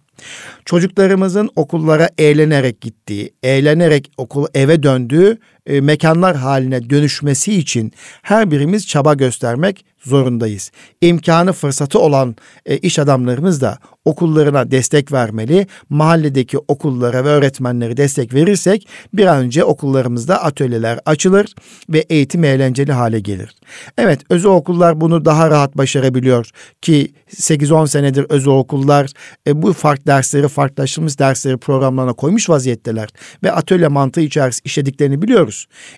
Çocuklarımızın 0.65 1.51
okullara 1.57 2.09
eğlenerek 2.19 2.81
gittiği, 2.81 3.35
eğlenerek 3.43 4.11
okul 4.17 4.47
eve 4.55 4.83
döndüğü 4.83 5.39
e, 5.67 5.81
mekanlar 5.81 6.37
haline 6.37 6.91
dönüşmesi 6.91 7.55
için 7.55 7.93
her 8.23 8.51
birimiz 8.51 8.87
çaba 8.87 9.15
göstermek 9.15 9.85
zorundayız. 10.05 10.71
İmkanı 11.01 11.53
fırsatı 11.53 11.99
olan 11.99 12.37
e, 12.67 12.79
iş 12.79 12.99
adamlarımız 12.99 13.61
da 13.61 13.79
okullarına 14.05 14.71
destek 14.71 15.13
vermeli. 15.13 15.67
Mahalledeki 15.89 16.59
okullara 16.59 17.25
ve 17.25 17.29
öğretmenleri 17.29 17.97
destek 17.97 18.35
verirsek 18.35 18.89
bir 19.13 19.27
an 19.27 19.39
önce 19.39 19.65
okullarımızda 19.65 20.43
atölyeler 20.43 21.01
açılır 21.07 21.55
ve 21.89 21.99
eğitim 21.99 22.45
eğlenceli 22.45 22.93
hale 22.93 23.21
gelir. 23.21 23.55
Evet 23.99 24.21
özel 24.31 24.51
okullar 24.51 25.01
bunu 25.01 25.25
daha 25.25 25.51
rahat 25.51 25.77
başarabiliyor 25.77 26.51
ki 26.83 27.13
8-10 27.37 27.89
senedir 27.89 28.27
özel 28.29 28.53
okullar 28.53 29.11
e, 29.47 29.63
bu 29.63 29.73
farklı 29.73 30.07
dersleri 30.07 30.49
farklılaştırılmış 30.49 31.19
dersleri 31.19 31.57
programlarına 31.57 32.13
koymuş 32.13 32.51
vaziyetteler 32.51 33.09
ve 33.43 33.53
atölye 33.53 33.89
mantığı 33.89 34.21
içerisinde 34.21 34.63
işlediklerini 34.65 35.23
biliyoruz. 35.23 35.50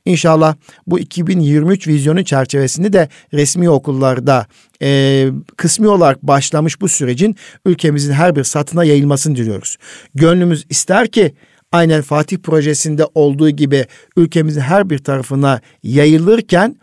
İnşallah 0.04 0.54
bu 0.86 0.98
2023 0.98 1.88
vizyonu 1.88 2.24
çerçevesinde 2.24 2.92
de 2.92 3.08
resmi 3.32 3.70
okullarda 3.70 4.46
e, 4.82 5.28
kısmi 5.56 5.88
olarak 5.88 6.22
başlamış 6.22 6.80
bu 6.80 6.88
sürecin 6.88 7.36
ülkemizin 7.66 8.12
her 8.12 8.36
bir 8.36 8.44
satına 8.44 8.84
yayılmasını 8.84 9.36
diliyoruz. 9.36 9.76
Gönlümüz 10.14 10.66
ister 10.70 11.08
ki 11.08 11.34
aynen 11.72 12.02
Fatih 12.02 12.38
projesinde 12.38 13.04
olduğu 13.14 13.50
gibi 13.50 13.86
ülkemizin 14.16 14.60
her 14.60 14.90
bir 14.90 14.98
tarafına 14.98 15.60
yayılırken 15.82 16.76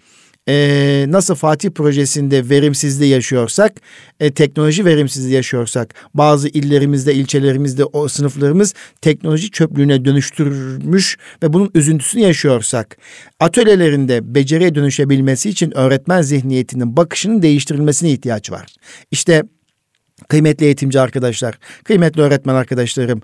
e, 0.49 1.05
nasıl 1.09 1.35
Fatih 1.35 1.69
projesinde 1.69 2.49
verimsizliği 2.49 3.11
yaşıyorsak, 3.11 3.81
e, 4.19 4.31
teknoloji 4.31 4.85
verimsizliği 4.85 5.35
yaşıyorsak, 5.35 5.93
bazı 6.13 6.47
illerimizde, 6.47 7.13
ilçelerimizde 7.13 7.85
o 7.85 8.07
sınıflarımız 8.07 8.73
teknoloji 9.01 9.51
çöplüğüne 9.51 10.05
dönüştürmüş 10.05 11.17
ve 11.43 11.53
bunun 11.53 11.71
üzüntüsünü 11.75 12.21
yaşıyorsak, 12.21 12.97
atölyelerinde 13.39 14.35
beceriye 14.35 14.75
dönüşebilmesi 14.75 15.49
için 15.49 15.77
öğretmen 15.77 16.21
zihniyetinin 16.21 16.97
bakışının 16.97 17.41
değiştirilmesine 17.41 18.11
ihtiyaç 18.11 18.51
var. 18.51 18.65
İşte 19.11 19.43
Kıymetli 20.27 20.65
eğitimci 20.65 20.99
arkadaşlar, 20.99 21.55
kıymetli 21.83 22.21
öğretmen 22.21 22.55
arkadaşlarım, 22.55 23.21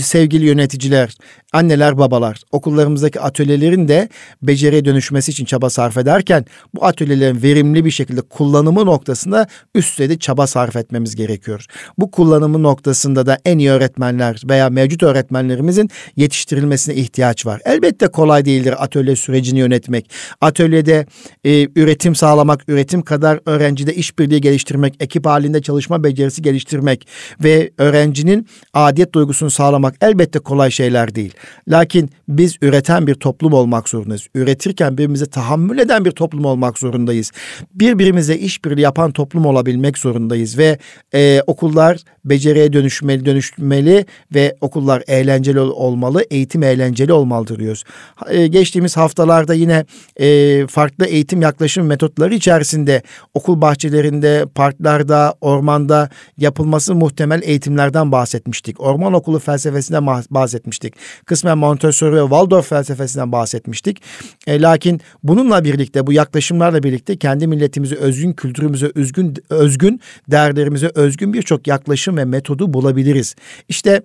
sevgili 0.00 0.46
yöneticiler, 0.46 1.14
anneler, 1.52 1.98
babalar, 1.98 2.40
okullarımızdaki 2.52 3.20
atölyelerin 3.20 3.88
de 3.88 4.08
beceriye 4.42 4.84
dönüşmesi 4.84 5.30
için 5.30 5.44
çaba 5.44 5.70
sarf 5.70 5.96
ederken 5.96 6.44
bu 6.74 6.84
atölyelerin 6.84 7.42
verimli 7.42 7.84
bir 7.84 7.90
şekilde 7.90 8.20
kullanımı 8.20 8.86
noktasında 8.86 9.46
üst 9.74 9.92
düzeyde 9.92 10.18
çaba 10.18 10.46
sarf 10.46 10.76
etmemiz 10.76 11.16
gerekiyor. 11.16 11.66
Bu 11.98 12.10
kullanımı 12.10 12.62
noktasında 12.62 13.26
da 13.26 13.38
en 13.44 13.58
iyi 13.58 13.70
öğretmenler 13.70 14.42
veya 14.48 14.70
mevcut 14.70 15.02
öğretmenlerimizin 15.02 15.90
yetiştirilmesine 16.16 16.94
ihtiyaç 16.94 17.46
var. 17.46 17.60
Elbette 17.64 18.06
kolay 18.06 18.44
değildir 18.44 18.74
atölye 18.84 19.16
sürecini 19.16 19.58
yönetmek. 19.58 20.10
Atölyede 20.40 21.06
e, 21.44 21.68
üretim 21.76 22.14
sağlamak, 22.14 22.64
üretim 22.68 23.02
kadar 23.02 23.40
öğrencide 23.46 23.94
işbirliği 23.94 24.40
geliştirmek, 24.40 24.94
ekip 25.00 25.26
halinde 25.26 25.62
çalışma 25.62 26.04
becerisi 26.04 26.25
becerisi 26.26 26.42
geliştirmek 26.42 27.06
ve 27.44 27.70
öğrencinin 27.78 28.46
adiyet 28.74 29.14
duygusunu 29.14 29.50
sağlamak 29.50 29.94
elbette 30.00 30.38
kolay 30.38 30.70
şeyler 30.70 31.14
değil. 31.14 31.34
Lakin 31.68 32.10
biz 32.28 32.56
üreten 32.62 33.06
bir 33.06 33.14
toplum 33.14 33.52
olmak 33.52 33.88
zorundayız. 33.88 34.28
Üretirken 34.34 34.92
birbirimize 34.92 35.26
tahammül 35.26 35.78
eden 35.78 36.04
bir 36.04 36.10
toplum 36.10 36.44
olmak 36.44 36.78
zorundayız. 36.78 37.32
Birbirimize 37.74 38.36
işbirliği 38.36 38.80
yapan 38.80 39.12
toplum 39.12 39.46
olabilmek 39.46 39.98
zorundayız 39.98 40.58
ve 40.58 40.78
e, 41.14 41.42
okullar 41.46 41.98
beceriye 42.24 42.72
dönüşmeli, 42.72 43.24
dönüşmeli 43.24 44.04
ve 44.34 44.56
okullar 44.60 45.02
eğlenceli 45.06 45.60
olmalı, 45.60 46.24
eğitim 46.30 46.62
eğlenceli 46.62 47.12
olmalıdır 47.12 47.58
diyoruz. 47.58 47.84
E, 48.28 48.46
geçtiğimiz 48.46 48.96
haftalarda 48.96 49.54
yine 49.54 49.84
e, 50.16 50.66
farklı 50.66 51.06
eğitim 51.06 51.42
yaklaşım 51.42 51.86
metotları 51.86 52.34
içerisinde 52.34 53.02
okul 53.34 53.60
bahçelerinde, 53.60 54.46
parklarda, 54.54 55.34
ormanda 55.40 56.08
yapılması 56.38 56.94
muhtemel 56.94 57.42
eğitimlerden 57.42 58.12
bahsetmiştik. 58.12 58.80
Orman 58.80 59.12
okulu 59.12 59.38
felsefesinden 59.38 60.06
bahsetmiştik. 60.30 60.94
Kısmen 61.26 61.58
Montessori 61.58 62.16
ve 62.16 62.20
Waldorf 62.20 62.68
felsefesinden 62.68 63.32
bahsetmiştik. 63.32 64.02
E, 64.46 64.60
lakin 64.60 65.00
bununla 65.22 65.64
birlikte 65.64 66.06
bu 66.06 66.12
yaklaşımlarla 66.12 66.82
birlikte 66.82 67.16
kendi 67.16 67.46
milletimize 67.46 67.96
özgün, 67.96 68.32
kültürümüze 68.32 68.92
özgün, 68.94 69.34
özgün 69.50 70.00
değerlerimize 70.30 70.90
özgün 70.94 71.32
birçok 71.32 71.66
yaklaşım 71.66 72.16
ve 72.16 72.24
metodu 72.24 72.74
bulabiliriz. 72.74 73.34
İşte 73.68 74.02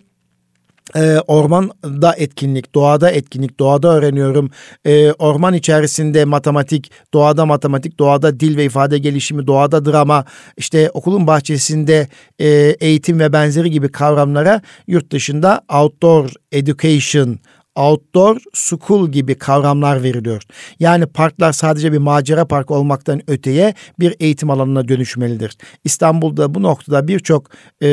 e, 0.95 1.19
ormanda 1.27 2.15
etkinlik, 2.17 2.75
doğada 2.75 3.11
etkinlik, 3.11 3.59
doğada 3.59 3.87
öğreniyorum. 3.87 4.51
E, 4.85 5.11
orman 5.11 5.53
içerisinde 5.53 6.25
matematik, 6.25 6.91
doğada 7.13 7.45
matematik, 7.45 7.99
doğada 7.99 8.39
dil 8.39 8.57
ve 8.57 8.65
ifade 8.65 8.97
gelişimi, 8.97 9.47
doğada 9.47 9.85
drama, 9.85 10.25
işte 10.57 10.89
okulun 10.93 11.27
bahçesinde 11.27 12.07
e, 12.39 12.47
eğitim 12.79 13.19
ve 13.19 13.33
benzeri 13.33 13.71
gibi 13.71 13.91
kavramlara 13.91 14.61
yurt 14.87 15.11
dışında 15.11 15.61
outdoor 15.69 16.29
education, 16.51 17.39
outdoor 17.75 18.37
school 18.53 19.09
gibi 19.09 19.35
kavramlar 19.35 20.03
veriliyor. 20.03 20.43
Yani 20.79 21.05
parklar 21.05 21.51
sadece 21.51 21.91
bir 21.91 21.97
macera 21.97 22.45
park 22.45 22.71
olmaktan 22.71 23.21
öteye 23.27 23.73
bir 23.99 24.15
eğitim 24.19 24.49
alanına 24.49 24.87
dönüşmelidir. 24.87 25.57
İstanbul'da 25.83 26.55
bu 26.55 26.63
noktada 26.63 27.07
birçok 27.07 27.49
e, 27.83 27.89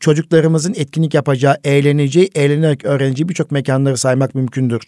çocuklarımızın 0.00 0.74
etkinlik 0.76 1.14
yapacağı, 1.14 1.56
eğleneceği, 1.64 2.30
eğlenerek 2.34 2.84
öğreneceği 2.84 3.28
birçok 3.28 3.50
mekanları 3.50 3.96
saymak 3.96 4.34
mümkündür. 4.34 4.82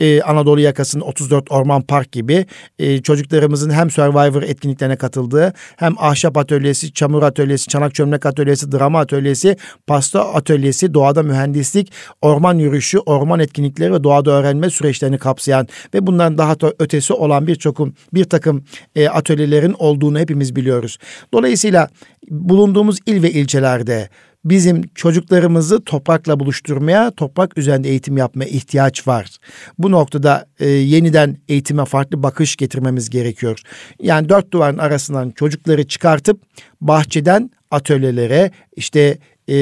Ee, 0.00 0.22
Anadolu 0.22 0.60
yakasının 0.60 1.02
34 1.02 1.52
Orman 1.52 1.82
Park 1.82 2.12
gibi 2.12 2.46
e, 2.78 3.02
çocuklarımızın 3.02 3.70
hem 3.70 3.90
Survivor 3.90 4.42
etkinliklerine 4.42 4.96
katıldığı 4.96 5.52
hem 5.76 5.94
ahşap 5.98 6.36
atölyesi, 6.36 6.92
çamur 6.92 7.22
atölyesi, 7.22 7.68
çanak 7.68 7.94
çömlek 7.94 8.26
atölyesi, 8.26 8.72
drama 8.72 9.00
atölyesi, 9.00 9.56
pasta 9.86 10.34
atölyesi, 10.34 10.94
doğada 10.94 11.22
mühendislik, 11.22 11.92
orman 12.22 12.54
yürüyüşü, 12.54 12.98
orman 12.98 13.40
etkinlikleri 13.40 13.92
ve 13.92 14.04
doğada 14.04 14.30
öğrenme 14.30 14.70
süreçlerini 14.70 15.18
kapsayan 15.18 15.68
ve 15.94 16.06
bundan 16.06 16.38
daha 16.38 16.60
da 16.60 16.72
ötesi 16.78 17.12
olan 17.12 17.46
birçok 17.46 17.78
bir 18.14 18.24
takım 18.24 18.64
e, 18.96 19.08
atölyelerin 19.08 19.74
olduğunu 19.78 20.18
hepimiz 20.18 20.56
biliyoruz. 20.56 20.98
Dolayısıyla 21.32 21.88
bulunduğumuz 22.30 22.98
il 23.06 23.22
ve 23.22 23.30
ilçelerde 23.30 24.08
bizim 24.50 24.82
çocuklarımızı 24.94 25.84
toprakla 25.84 26.40
buluşturmaya, 26.40 27.10
toprak 27.10 27.58
üzerinde 27.58 27.88
eğitim 27.88 28.16
yapmaya 28.16 28.46
ihtiyaç 28.46 29.08
var. 29.08 29.36
Bu 29.78 29.90
noktada 29.90 30.46
e, 30.60 30.68
yeniden 30.68 31.36
eğitime 31.48 31.84
farklı 31.84 32.22
bakış 32.22 32.56
getirmemiz 32.56 33.10
gerekiyor. 33.10 33.60
Yani 34.02 34.28
dört 34.28 34.52
duvarın 34.52 34.78
arasından 34.78 35.30
çocukları 35.30 35.86
çıkartıp 35.86 36.40
bahçeden 36.80 37.50
atölyelere 37.70 38.50
işte 38.76 39.18
e, 39.48 39.54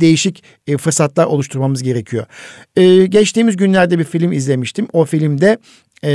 değişik 0.00 0.42
e, 0.66 0.76
fırsatlar 0.76 1.24
oluşturmamız 1.24 1.82
gerekiyor. 1.82 2.26
E, 2.76 3.06
geçtiğimiz 3.06 3.56
günlerde 3.56 3.98
bir 3.98 4.04
film 4.04 4.32
izlemiştim. 4.32 4.86
O 4.92 5.04
filmde 5.04 5.58
e, 6.02 6.12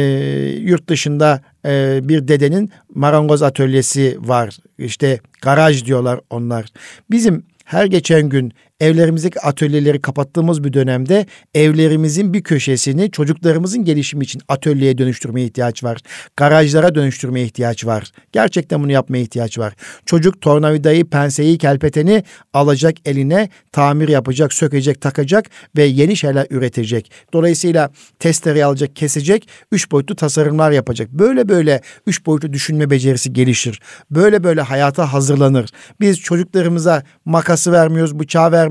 yurt 0.59 0.89
dışında 0.89 1.41
e, 1.65 1.99
bir 2.03 2.27
dedenin 2.27 2.71
marangoz 2.95 3.43
atölyesi 3.43 4.17
var. 4.19 4.57
İşte 4.77 5.19
garaj 5.41 5.85
diyorlar 5.85 6.19
onlar. 6.29 6.65
Bizim 7.11 7.43
her 7.65 7.85
geçen 7.85 8.29
gün 8.29 8.53
evlerimizdeki 8.81 9.39
atölyeleri 9.39 10.01
kapattığımız 10.01 10.63
bir 10.63 10.73
dönemde 10.73 11.25
evlerimizin 11.53 12.33
bir 12.33 12.43
köşesini 12.43 13.11
çocuklarımızın 13.11 13.83
gelişimi 13.85 14.23
için 14.23 14.41
atölyeye 14.47 14.97
dönüştürmeye 14.97 15.45
ihtiyaç 15.45 15.83
var. 15.83 15.97
Garajlara 16.37 16.95
dönüştürmeye 16.95 17.45
ihtiyaç 17.45 17.85
var. 17.85 18.11
Gerçekten 18.31 18.83
bunu 18.83 18.91
yapmaya 18.91 19.19
ihtiyaç 19.19 19.57
var. 19.59 19.73
Çocuk 20.05 20.41
tornavidayı, 20.41 21.05
penseyi, 21.05 21.57
kelpeteni 21.57 22.23
alacak 22.53 22.95
eline, 23.05 23.49
tamir 23.71 24.09
yapacak, 24.09 24.53
sökecek, 24.53 25.01
takacak 25.01 25.45
ve 25.77 25.83
yeni 25.83 26.15
şeyler 26.17 26.47
üretecek. 26.49 27.11
Dolayısıyla 27.33 27.89
testereyi 28.19 28.65
alacak, 28.65 28.95
kesecek, 28.95 29.47
üç 29.71 29.91
boyutlu 29.91 30.15
tasarımlar 30.15 30.71
yapacak. 30.71 31.11
Böyle 31.11 31.49
böyle 31.49 31.81
üç 32.07 32.25
boyutlu 32.25 32.53
düşünme 32.53 32.89
becerisi 32.89 33.33
gelişir. 33.33 33.79
Böyle 34.11 34.43
böyle 34.43 34.61
hayata 34.61 35.13
hazırlanır. 35.13 35.69
Biz 35.99 36.19
çocuklarımıza 36.19 37.03
makası 37.25 37.71
vermiyoruz, 37.71 38.19
bıçağı 38.19 38.51
vermiyoruz, 38.51 38.70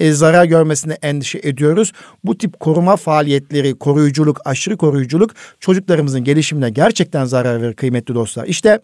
e, 0.00 0.12
zarar 0.12 0.44
görmesine 0.44 0.98
endişe 1.02 1.40
ediyoruz. 1.42 1.92
Bu 2.24 2.38
tip 2.38 2.60
koruma 2.60 2.96
faaliyetleri, 2.96 3.78
koruyuculuk, 3.78 4.40
aşırı 4.44 4.76
koruyuculuk 4.76 5.30
çocuklarımızın 5.60 6.24
gelişimine 6.24 6.70
gerçekten 6.70 7.24
zarar 7.24 7.62
verir 7.62 7.74
kıymetli 7.74 8.14
dostlar. 8.14 8.46
İşte 8.46 8.80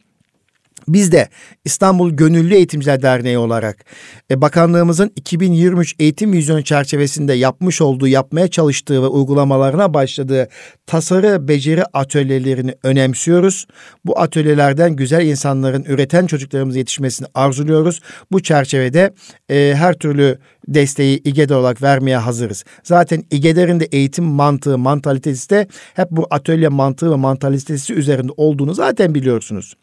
biz 0.89 1.13
de 1.13 1.29
İstanbul 1.65 2.11
Gönüllü 2.11 2.55
Eğitimciler 2.55 3.03
Derneği 3.03 3.39
olarak 3.39 3.85
e, 4.31 4.41
bakanlığımızın 4.41 5.13
2023 5.17 5.95
eğitim 5.99 6.33
vizyonu 6.33 6.65
çerçevesinde 6.65 7.33
yapmış 7.33 7.81
olduğu, 7.81 8.09
yapmaya 8.09 8.49
çalıştığı 8.49 9.03
ve 9.03 9.07
uygulamalarına 9.07 9.95
başladığı 9.95 10.49
tasarı 10.87 11.49
beceri 11.49 11.85
atölyelerini 11.85 12.75
önemsiyoruz. 12.83 13.67
Bu 14.05 14.19
atölyelerden 14.21 14.97
güzel 14.97 15.27
insanların, 15.27 15.85
üreten 15.85 16.27
çocuklarımız 16.27 16.77
yetişmesini 16.77 17.27
arzuluyoruz. 17.35 18.01
Bu 18.33 18.43
çerçevede 18.43 19.15
e, 19.51 19.75
her 19.77 19.95
türlü 19.95 20.39
desteği 20.69 21.21
İGEDER 21.25 21.55
olarak 21.55 21.83
vermeye 21.83 22.17
hazırız. 22.17 22.65
Zaten 22.83 23.25
İGEDER'in 23.31 23.81
de 23.81 23.85
eğitim 23.85 24.25
mantığı, 24.25 24.79
mantalitesi 24.79 25.51
de 25.51 25.67
hep 25.95 26.11
bu 26.11 26.27
atölye 26.31 26.69
mantığı 26.69 27.11
ve 27.11 27.17
mantalitesi 27.17 27.95
üzerinde 27.95 28.33
olduğunu 28.37 28.75
zaten 28.75 29.15
biliyorsunuz. 29.15 29.75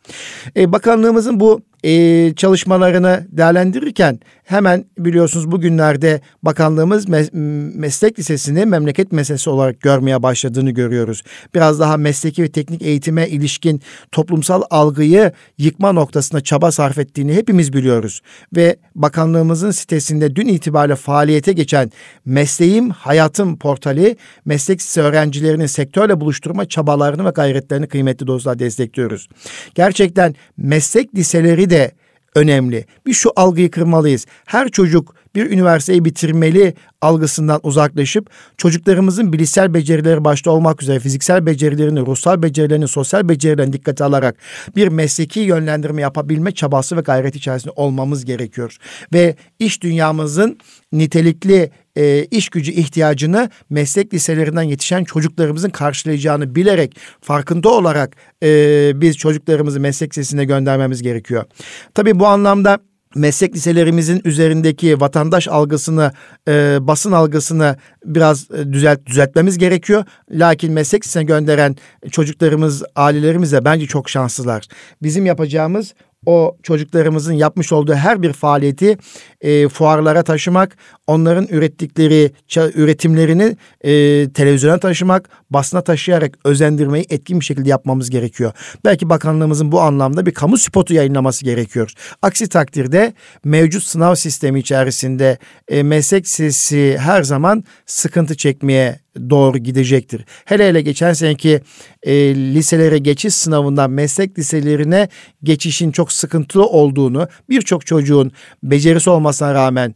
E, 0.56 0.72
bakanlığımızın 0.90 1.40
bu 1.40 1.62
e, 1.84 2.34
çalışmalarını 2.36 3.28
değerlendirirken 3.32 4.20
hemen 4.44 4.86
biliyorsunuz 4.98 5.52
bugünlerde 5.52 6.22
bakanlığımız 6.44 7.10
mes- 7.10 7.36
meslek 7.78 8.20
lisesini 8.20 8.66
memleket 8.66 9.12
meselesi 9.12 9.50
olarak 9.50 9.82
görmeye 9.82 10.24
başladığını 10.24 10.72
görüyoruz. 10.72 11.24
Biraz 11.56 11.80
daha 11.80 11.98
mesleki 11.98 12.44
ve 12.44 12.48
teknik 12.48 12.82
eğitime 12.82 13.28
ilişkin 13.28 13.82
toplumsal 14.12 14.62
algıyı 14.70 15.32
yıkma 15.58 15.92
noktasında 15.92 16.42
çaba 16.42 16.72
sarf 16.72 16.98
ettiğini 16.98 17.34
hepimiz 17.34 17.74
biliyoruz. 17.74 18.22
Ve 18.56 18.76
bakanlığımızın 18.96 19.72
sitesinde 19.72 20.36
dün 20.36 20.48
itibariyle 20.48 20.96
faaliyete 20.96 21.54
geçen 21.54 21.92
Mesleğim 22.26 22.90
Hayatım 22.90 23.58
portali 23.58 24.16
meslek 24.46 24.80
lisesi 24.80 25.02
öğrencilerinin 25.02 25.66
sektörle 25.66 26.20
buluşturma 26.22 26.66
çabalarını 26.66 27.26
ve 27.26 27.30
gayretlerini 27.30 27.88
kıymetli 27.88 28.28
dostlar 28.28 28.60
destekliyoruz. 28.60 29.30
Gerçekten 29.76 30.36
meslek 30.58 31.16
liseleri 31.16 31.69
de 31.70 31.92
önemli. 32.36 32.86
Bir 33.06 33.14
şu 33.14 33.32
algıyı 33.36 33.72
kırmalıyız. 33.72 34.26
Her 34.46 34.70
çocuk 34.70 35.16
bir 35.36 35.52
üniversiteyi 35.52 36.06
bitirmeli 36.06 36.74
algısından 37.02 37.60
uzaklaşıp 37.64 38.30
çocuklarımızın 38.58 39.34
bilişsel 39.34 39.74
becerileri 39.74 40.24
başta 40.24 40.52
olmak 40.52 40.84
üzere 40.84 41.00
fiziksel 41.00 41.46
becerilerini, 41.46 42.00
ruhsal 42.00 42.42
becerilerini, 42.42 42.88
sosyal 42.88 43.30
becerilerini 43.30 43.74
dikkate 43.74 44.04
alarak 44.04 44.36
bir 44.76 44.88
mesleki 44.88 45.40
yönlendirme 45.40 46.02
yapabilme 46.02 46.52
çabası 46.52 46.98
ve 46.98 47.02
gayret 47.02 47.36
içerisinde 47.36 47.74
olmamız 47.76 48.26
gerekiyor. 48.26 48.78
Ve 49.14 49.36
iş 49.60 49.84
dünyamızın 49.84 50.58
nitelikli 50.92 51.72
e, 51.96 52.26
iş 52.32 52.50
gücü 52.50 52.72
ihtiyacını 52.72 53.50
meslek 53.70 54.14
liselerinden 54.14 54.62
yetişen 54.62 55.04
çocuklarımızın 55.04 55.70
karşılayacağını 55.70 56.56
bilerek 56.56 56.98
farkında 57.22 57.70
olarak 57.70 58.16
e, 58.44 58.92
biz 58.96 59.18
çocuklarımızı 59.18 59.80
meslek 59.80 60.12
lisesine 60.12 60.46
göndermemiz 60.46 61.02
gerekiyor. 61.02 61.46
Tabii 61.94 62.20
bu 62.20 62.28
anlamda 62.28 62.80
meslek 63.16 63.56
liselerimizin 63.56 64.22
üzerindeki 64.26 65.02
vatandaş 65.02 65.48
algısını, 65.48 66.12
e, 66.48 66.78
basın 66.82 67.12
algısını 67.12 67.76
biraz 68.06 68.52
e, 68.52 68.74
düzelt 68.74 69.06
düzeltmemiz 69.06 69.58
gerekiyor. 69.58 70.06
Lakin 70.32 70.74
meslek 70.74 71.04
lisesine 71.04 71.24
gönderen 71.24 71.76
çocuklarımız, 72.12 72.84
ailelerimiz 72.96 73.52
de 73.52 73.66
bence 73.66 73.86
çok 73.86 74.10
şanslılar. 74.10 74.66
Bizim 75.02 75.26
yapacağımız 75.26 75.94
o 76.26 76.58
çocuklarımızın 76.64 77.34
yapmış 77.34 77.72
olduğu 77.72 77.94
her 77.94 78.22
bir 78.22 78.34
faaliyeti 78.34 78.98
e, 79.42 79.68
fuarlara 79.68 80.24
taşımak, 80.24 80.78
onların 81.08 81.48
ürettikleri 81.48 82.32
üretimlerini 82.76 83.58
e, 83.82 83.92
televizyona 84.34 84.80
taşımak, 84.80 85.30
basına 85.50 85.82
taşıyarak 85.82 86.38
özendirmeyi 86.46 87.06
etkin 87.10 87.40
bir 87.40 87.46
şekilde 87.46 87.70
yapmamız 87.70 88.10
gerekiyor. 88.10 88.52
Belki 88.86 89.10
bakanlığımızın 89.10 89.72
bu 89.72 89.82
anlamda 89.82 90.26
bir 90.26 90.34
kamu 90.34 90.58
spotu 90.58 90.94
yayınlaması 90.94 91.46
gerekiyor. 91.46 91.94
Aksi 92.22 92.50
takdirde 92.50 93.14
mevcut 93.44 93.84
sınav 93.84 94.16
sistemi 94.16 94.60
içerisinde 94.60 95.38
e, 95.68 95.84
meslek 95.84 96.28
sesi 96.28 96.98
her 96.98 97.24
zaman 97.24 97.64
sıkıntı 97.86 98.38
çekmeye 98.38 99.00
doğru 99.30 99.58
gidecektir. 99.58 100.26
Hele 100.46 100.68
hele 100.68 100.82
geçen 100.82 101.14
seneki 101.14 101.62
e, 102.04 102.14
liselere 102.36 102.98
geçiş 102.98 103.34
sınavından 103.34 103.92
meslek 103.92 104.40
liselerine 104.40 105.10
geçişin 105.44 105.92
çok 105.92 106.12
sıkıntılı 106.12 106.66
olduğunu, 106.66 107.28
birçok 107.50 107.86
çocuğun 107.86 108.32
becerisi 108.64 109.10
olmasına 109.10 109.54
rağmen 109.54 109.96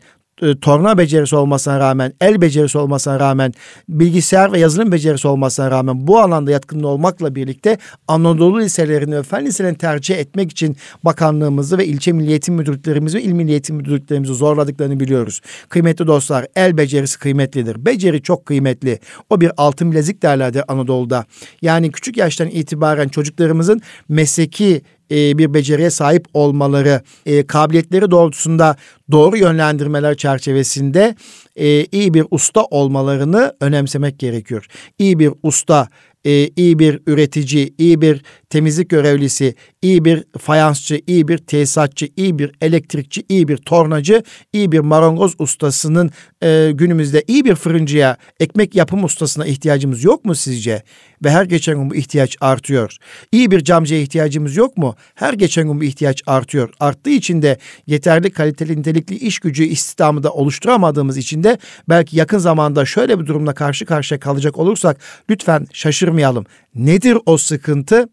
torna 0.62 0.98
becerisi 0.98 1.36
olmasına 1.36 1.80
rağmen, 1.80 2.14
el 2.22 2.42
becerisi 2.42 2.78
olmasına 2.78 3.20
rağmen, 3.20 3.54
bilgisayar 3.90 4.52
ve 4.52 4.60
yazılım 4.60 4.92
becerisi 4.92 5.28
olmasına 5.28 5.72
rağmen 5.72 6.08
bu 6.08 6.20
alanda 6.20 6.52
yatkınlığı 6.52 6.88
olmakla 6.88 7.36
birlikte 7.36 7.78
Anadolu 8.08 8.60
liselerini 8.60 9.16
ve 9.16 9.24
fen 9.24 9.46
liselerini 9.46 9.78
tercih 9.78 10.18
etmek 10.18 10.52
için 10.52 10.78
bakanlığımızı 11.04 11.78
ve 11.78 11.86
ilçe 11.86 12.12
milliyetin 12.12 12.56
müdürlüklerimizi 12.56 13.18
ve 13.18 13.22
il 13.22 13.32
milliyetin 13.32 13.76
müdürlüklerimizi 13.76 14.34
zorladıklarını 14.34 15.00
biliyoruz. 15.00 15.42
Kıymetli 15.70 16.08
dostlar, 16.08 16.48
el 16.56 16.78
becerisi 16.78 17.20
kıymetlidir. 17.20 17.86
Beceri 17.86 18.22
çok 18.22 18.46
kıymetli. 18.46 19.00
O 19.30 19.42
bir 19.42 19.52
altın 19.58 19.92
bilezik 19.92 20.24
derlerdi 20.24 20.64
Anadolu'da. 20.68 21.26
Yani 21.62 21.92
küçük 21.92 22.18
yaştan 22.18 22.48
itibaren 22.48 23.08
çocuklarımızın 23.08 23.82
mesleki 24.10 24.82
e, 25.12 25.38
bir 25.38 25.54
beceriye 25.54 25.90
sahip 25.90 26.26
olmaları, 26.34 27.02
e, 27.26 27.48
kabiliyetleri 27.48 28.12
doğrultusunda 28.12 28.76
doğru 29.12 29.38
yönlendirmeler 29.38 30.18
çerçevesinde 30.18 31.16
e, 31.56 31.86
iyi 31.86 32.14
bir 32.14 32.26
usta 32.32 32.64
olmalarını 32.64 33.56
önemsemek 33.62 34.20
gerekiyor. 34.20 34.66
İyi 35.00 35.20
bir 35.20 35.32
usta, 35.44 35.88
e, 36.26 36.50
iyi 36.56 36.80
bir 36.80 37.00
üretici, 37.08 37.74
iyi 37.78 38.02
bir 38.02 38.24
temizlik 38.50 38.90
görevlisi, 38.90 39.56
iyi 39.82 40.06
bir 40.06 40.24
fayansçı, 40.40 41.02
iyi 41.08 41.28
bir 41.28 41.38
tesisatçı, 41.38 42.10
iyi 42.18 42.40
bir 42.40 42.52
elektrikçi, 42.62 43.24
iyi 43.30 43.48
bir 43.48 43.58
tornacı, 43.58 44.24
iyi 44.54 44.72
bir 44.72 44.80
marangoz 44.80 45.36
ustasının 45.40 46.12
e, 46.44 46.72
günümüzde 46.74 47.24
iyi 47.28 47.46
bir 47.46 47.56
fırıncıya, 47.56 48.18
ekmek 48.40 48.76
yapım 48.76 49.04
ustasına 49.04 49.46
ihtiyacımız 49.46 50.04
yok 50.04 50.26
mu 50.26 50.36
sizce? 50.36 50.84
Ve 51.24 51.32
her 51.32 51.46
geçen 51.46 51.76
gün 51.76 51.90
bu 51.90 51.96
ihtiyaç 51.96 52.38
artıyor. 52.42 52.98
İyi 53.32 53.52
bir 53.52 53.64
camcıya 53.64 54.02
ihtiyacımız 54.02 54.56
yok 54.56 54.78
mu? 54.78 54.96
Her 55.16 55.34
geçen 55.34 55.68
gün 55.68 55.80
bu 55.80 55.84
ihtiyaç 55.84 56.22
artıyor. 56.26 56.70
Arttığı 56.80 57.10
için 57.10 57.42
de 57.42 57.58
yeterli 57.88 58.32
kaliteli 58.32 58.80
nitelikli 58.80 59.16
iş 59.16 59.40
gücü 59.40 59.64
istihdamı 59.64 60.24
da 60.24 60.32
oluşturamadığımız 60.32 61.18
için 61.18 61.44
de 61.44 61.58
belki 61.90 62.18
yakın 62.18 62.38
zamanda 62.38 62.86
şöyle 62.86 63.20
bir 63.20 63.26
durumla 63.26 63.54
karşı 63.54 63.86
karşıya 63.86 64.20
kalacak 64.20 64.58
olursak 64.58 64.98
lütfen 65.30 65.68
şaşırmayalım. 66.14 66.46
Nedir 66.76 67.18
o 67.26 67.38
sıkıntı? 67.38 68.08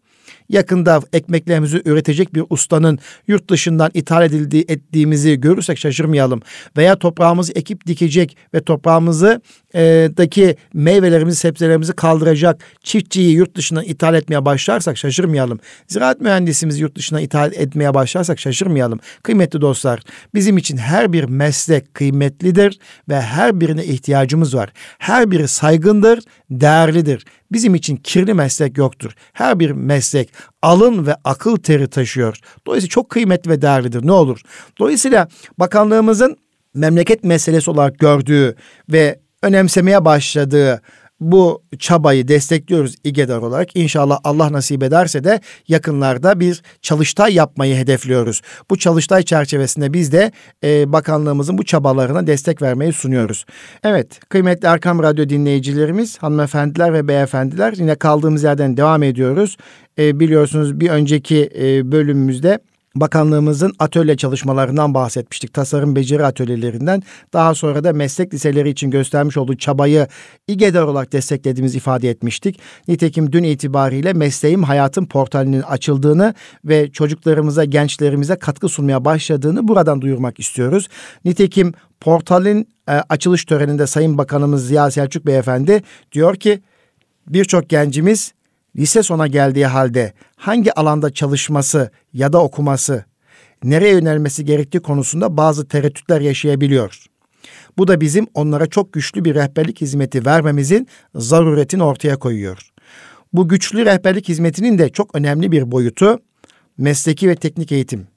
yakında 0.51 1.01
ekmeklerimizi 1.13 1.81
üretecek 1.85 2.33
bir 2.33 2.43
ustanın 2.49 2.99
yurt 3.27 3.49
dışından 3.49 3.91
ithal 3.93 4.23
edildiği 4.23 4.65
ettiğimizi 4.67 5.41
görürsek 5.41 5.77
şaşırmayalım. 5.77 6.41
Veya 6.77 6.95
toprağımızı 6.95 7.53
ekip 7.55 7.87
dikecek 7.87 8.37
ve 8.53 8.61
toprağımızı 8.61 9.41
e, 9.75 10.09
daki 10.17 10.55
meyvelerimizi, 10.73 11.37
sebzelerimizi 11.37 11.93
kaldıracak 11.93 12.63
çiftçiyi 12.83 13.33
yurt 13.33 13.55
dışından 13.55 13.83
ithal 13.83 14.15
etmeye 14.15 14.45
başlarsak 14.45 14.97
şaşırmayalım. 14.97 15.59
Ziraat 15.87 16.21
mühendisimizi 16.21 16.81
yurt 16.81 16.95
dışına 16.95 17.21
ithal 17.21 17.53
etmeye 17.53 17.93
başlarsak 17.93 18.39
şaşırmayalım. 18.39 18.99
Kıymetli 19.23 19.61
dostlar, 19.61 19.99
bizim 20.33 20.57
için 20.57 20.77
her 20.77 21.13
bir 21.13 21.23
meslek 21.23 21.93
kıymetlidir 21.93 22.79
ve 23.09 23.21
her 23.21 23.61
birine 23.61 23.85
ihtiyacımız 23.85 24.55
var. 24.55 24.69
Her 24.99 25.31
biri 25.31 25.47
saygındır, 25.47 26.19
değerlidir. 26.51 27.25
Bizim 27.51 27.75
için 27.75 27.95
kirli 27.95 28.33
meslek 28.33 28.77
yoktur. 28.77 29.11
Her 29.33 29.59
bir 29.59 29.71
meslek 29.71 30.33
alın 30.61 31.07
ve 31.07 31.15
akıl 31.23 31.57
teri 31.57 31.87
taşıyor. 31.87 32.37
Dolayısıyla 32.67 32.91
çok 32.91 33.09
kıymetli 33.09 33.51
ve 33.51 33.61
değerlidir. 33.61 34.07
Ne 34.07 34.11
olur? 34.11 34.41
Dolayısıyla 34.79 35.27
bakanlığımızın 35.57 36.37
memleket 36.73 37.23
meselesi 37.23 37.71
olarak 37.71 37.99
gördüğü 37.99 38.55
ve 38.89 39.19
önemsemeye 39.41 40.05
başladığı 40.05 40.81
bu 41.21 41.63
çabayı 41.79 42.27
destekliyoruz 42.27 42.95
İGEDAR 43.03 43.37
olarak. 43.37 43.75
İnşallah 43.75 44.19
Allah 44.23 44.51
nasip 44.51 44.83
ederse 44.83 45.23
de 45.23 45.39
yakınlarda 45.67 46.39
bir 46.39 46.61
çalıştay 46.81 47.33
yapmayı 47.33 47.75
hedefliyoruz. 47.75 48.41
Bu 48.69 48.77
çalıştay 48.77 49.23
çerçevesinde 49.23 49.93
biz 49.93 50.11
de 50.11 50.31
e, 50.63 50.91
bakanlığımızın 50.91 51.57
bu 51.57 51.63
çabalarına 51.63 52.27
destek 52.27 52.61
vermeyi 52.61 52.93
sunuyoruz. 52.93 53.45
Evet 53.83 54.19
kıymetli 54.29 54.67
Erkam 54.67 55.03
Radyo 55.03 55.29
dinleyicilerimiz, 55.29 56.17
hanımefendiler 56.17 56.93
ve 56.93 57.07
beyefendiler 57.07 57.73
yine 57.77 57.95
kaldığımız 57.95 58.43
yerden 58.43 58.77
devam 58.77 59.03
ediyoruz. 59.03 59.57
E, 59.99 60.19
biliyorsunuz 60.19 60.79
bir 60.79 60.89
önceki 60.89 61.49
e, 61.59 61.91
bölümümüzde 61.91 62.59
Bakanlığımızın 62.95 63.73
atölye 63.79 64.17
çalışmalarından 64.17 64.93
bahsetmiştik. 64.93 65.53
Tasarım 65.53 65.95
beceri 65.95 66.25
atölyelerinden. 66.25 67.03
Daha 67.33 67.55
sonra 67.55 67.83
da 67.83 67.93
meslek 67.93 68.33
liseleri 68.33 68.69
için 68.69 68.91
göstermiş 68.91 69.37
olduğu 69.37 69.57
çabayı 69.57 70.07
İGEDAR 70.47 70.83
olarak 70.83 71.13
desteklediğimizi 71.13 71.77
ifade 71.77 72.09
etmiştik. 72.09 72.59
Nitekim 72.87 73.31
dün 73.31 73.43
itibariyle 73.43 74.13
mesleğim 74.13 74.63
hayatın 74.63 75.05
portalinin 75.05 75.61
açıldığını 75.61 76.33
ve 76.65 76.91
çocuklarımıza, 76.91 77.65
gençlerimize 77.65 78.35
katkı 78.35 78.69
sunmaya 78.69 79.05
başladığını 79.05 79.67
buradan 79.67 80.01
duyurmak 80.01 80.39
istiyoruz. 80.39 80.87
Nitekim 81.25 81.73
portalin 81.99 82.67
e, 82.89 82.91
açılış 82.91 83.45
töreninde 83.45 83.87
Sayın 83.87 84.17
Bakanımız 84.17 84.67
Ziya 84.67 84.91
Selçuk 84.91 85.25
Beyefendi 85.25 85.83
diyor 86.11 86.35
ki 86.35 86.61
birçok 87.27 87.69
gencimiz 87.69 88.33
lise 88.75 89.03
sona 89.03 89.27
geldiği 89.27 89.65
halde 89.65 90.13
hangi 90.35 90.73
alanda 90.73 91.13
çalışması 91.13 91.91
ya 92.13 92.33
da 92.33 92.43
okuması, 92.43 93.05
nereye 93.63 93.93
yönelmesi 93.93 94.45
gerektiği 94.45 94.79
konusunda 94.79 95.37
bazı 95.37 95.67
tereddütler 95.67 96.21
yaşayabiliyor. 96.21 97.05
Bu 97.77 97.87
da 97.87 98.01
bizim 98.01 98.27
onlara 98.33 98.65
çok 98.65 98.93
güçlü 98.93 99.25
bir 99.25 99.35
rehberlik 99.35 99.81
hizmeti 99.81 100.25
vermemizin 100.25 100.87
zaruretini 101.15 101.83
ortaya 101.83 102.19
koyuyor. 102.19 102.71
Bu 103.33 103.47
güçlü 103.47 103.85
rehberlik 103.85 104.29
hizmetinin 104.29 104.77
de 104.77 104.89
çok 104.89 105.15
önemli 105.15 105.51
bir 105.51 105.71
boyutu 105.71 106.19
mesleki 106.77 107.29
ve 107.29 107.35
teknik 107.35 107.71
eğitim. 107.71 108.07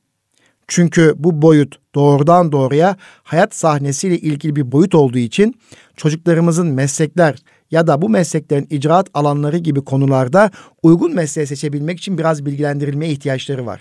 Çünkü 0.68 1.14
bu 1.16 1.42
boyut 1.42 1.76
doğrudan 1.94 2.52
doğruya 2.52 2.96
hayat 3.22 3.54
sahnesiyle 3.54 4.18
ilgili 4.18 4.56
bir 4.56 4.72
boyut 4.72 4.94
olduğu 4.94 5.18
için 5.18 5.54
çocuklarımızın 5.96 6.66
meslekler 6.66 7.38
ya 7.74 7.86
da 7.86 8.02
bu 8.02 8.08
mesleklerin 8.08 8.66
icraat 8.70 9.08
alanları 9.14 9.58
gibi 9.58 9.84
konularda 9.84 10.50
uygun 10.82 11.14
mesleği 11.14 11.46
seçebilmek 11.46 11.98
için 11.98 12.18
biraz 12.18 12.46
bilgilendirilmeye 12.46 13.12
ihtiyaçları 13.12 13.66
var. 13.66 13.80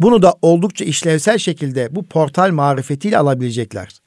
Bunu 0.00 0.22
da 0.22 0.34
oldukça 0.42 0.84
işlevsel 0.84 1.38
şekilde 1.38 1.96
bu 1.96 2.02
portal 2.02 2.50
marifetiyle 2.50 3.18
alabilecekler. 3.18 4.00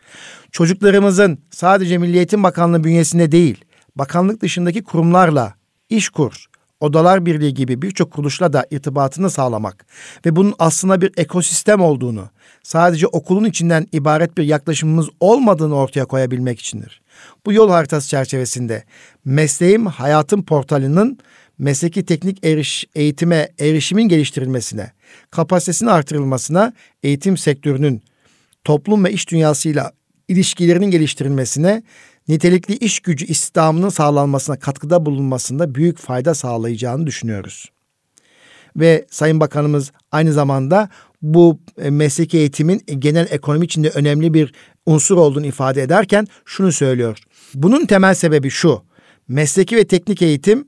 Çocuklarımızın 0.51 1.39
sadece 1.51 1.97
Milli 1.97 2.17
Eğitim 2.17 2.43
Bakanlığı 2.43 2.83
bünyesinde 2.83 3.31
değil, 3.31 3.65
bakanlık 3.95 4.41
dışındaki 4.41 4.83
kurumlarla 4.83 5.53
iş 5.89 6.09
kur, 6.09 6.45
Odalar 6.79 7.25
Birliği 7.25 7.53
gibi 7.53 7.81
birçok 7.81 8.11
kuruluşla 8.11 8.53
da 8.53 8.65
irtibatını 8.71 9.29
sağlamak 9.29 9.85
ve 10.25 10.35
bunun 10.35 10.53
aslında 10.59 11.01
bir 11.01 11.11
ekosistem 11.17 11.81
olduğunu, 11.81 12.29
sadece 12.63 13.07
okulun 13.07 13.45
içinden 13.45 13.87
ibaret 13.91 14.37
bir 14.37 14.43
yaklaşımımız 14.43 15.09
olmadığını 15.19 15.75
ortaya 15.75 16.05
koyabilmek 16.05 16.59
içindir. 16.59 17.01
Bu 17.45 17.53
yol 17.53 17.69
haritası 17.69 18.09
çerçevesinde 18.09 18.83
mesleğim 19.25 19.85
hayatım 19.85 20.45
portalının 20.45 21.19
mesleki 21.57 22.05
teknik 22.05 22.45
eriş, 22.45 22.85
eğitime 22.95 23.49
erişimin 23.59 24.07
geliştirilmesine, 24.07 24.91
kapasitesinin 25.31 25.89
artırılmasına, 25.89 26.73
eğitim 27.03 27.37
sektörünün 27.37 28.01
toplum 28.63 29.05
ve 29.05 29.11
iş 29.11 29.29
dünyasıyla 29.29 29.91
ilişkilerinin 30.27 30.91
geliştirilmesine, 30.91 31.83
nitelikli 32.27 32.77
iş 32.77 32.99
gücü 32.99 33.25
istihdamının 33.25 33.89
sağlanmasına 33.89 34.59
katkıda 34.59 35.05
bulunmasında 35.05 35.75
büyük 35.75 35.97
fayda 35.97 36.35
sağlayacağını 36.35 37.07
düşünüyoruz. 37.07 37.65
Ve 38.75 39.05
Sayın 39.11 39.39
Bakanımız 39.39 39.91
aynı 40.11 40.33
zamanda 40.33 40.89
bu 41.21 41.59
e, 41.81 41.89
mesleki 41.89 42.37
eğitimin 42.37 42.81
genel 42.99 43.27
ekonomi 43.29 43.65
içinde 43.65 43.89
önemli 43.89 44.33
bir 44.33 44.53
unsur 44.89 45.17
olduğunu 45.17 45.45
ifade 45.45 45.83
ederken 45.83 46.27
şunu 46.45 46.71
söylüyor. 46.71 47.17
Bunun 47.53 47.85
temel 47.85 48.13
sebebi 48.13 48.49
şu. 48.49 48.83
Mesleki 49.27 49.75
ve 49.77 49.87
teknik 49.87 50.21
eğitim 50.21 50.67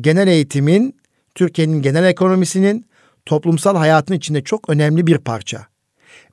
genel 0.00 0.28
eğitimin 0.28 0.96
Türkiye'nin 1.34 1.82
genel 1.82 2.04
ekonomisinin 2.04 2.86
toplumsal 3.26 3.76
hayatın 3.76 4.14
içinde 4.14 4.42
çok 4.42 4.70
önemli 4.70 5.06
bir 5.06 5.18
parça. 5.18 5.66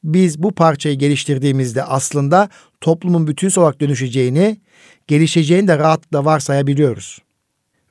Biz 0.04 0.44
bu 0.44 0.52
parçayı 0.52 0.98
geliştirdiğimizde 0.98 1.84
aslında 1.84 2.50
toplumun 2.82 3.28
bütün 3.28 3.60
olarak 3.60 3.82
dönüşeceğini, 3.82 4.58
gelişeceğini 5.08 5.68
de 5.68 5.78
rahatlıkla 5.78 6.26
varsayabiliyoruz. 6.26 7.20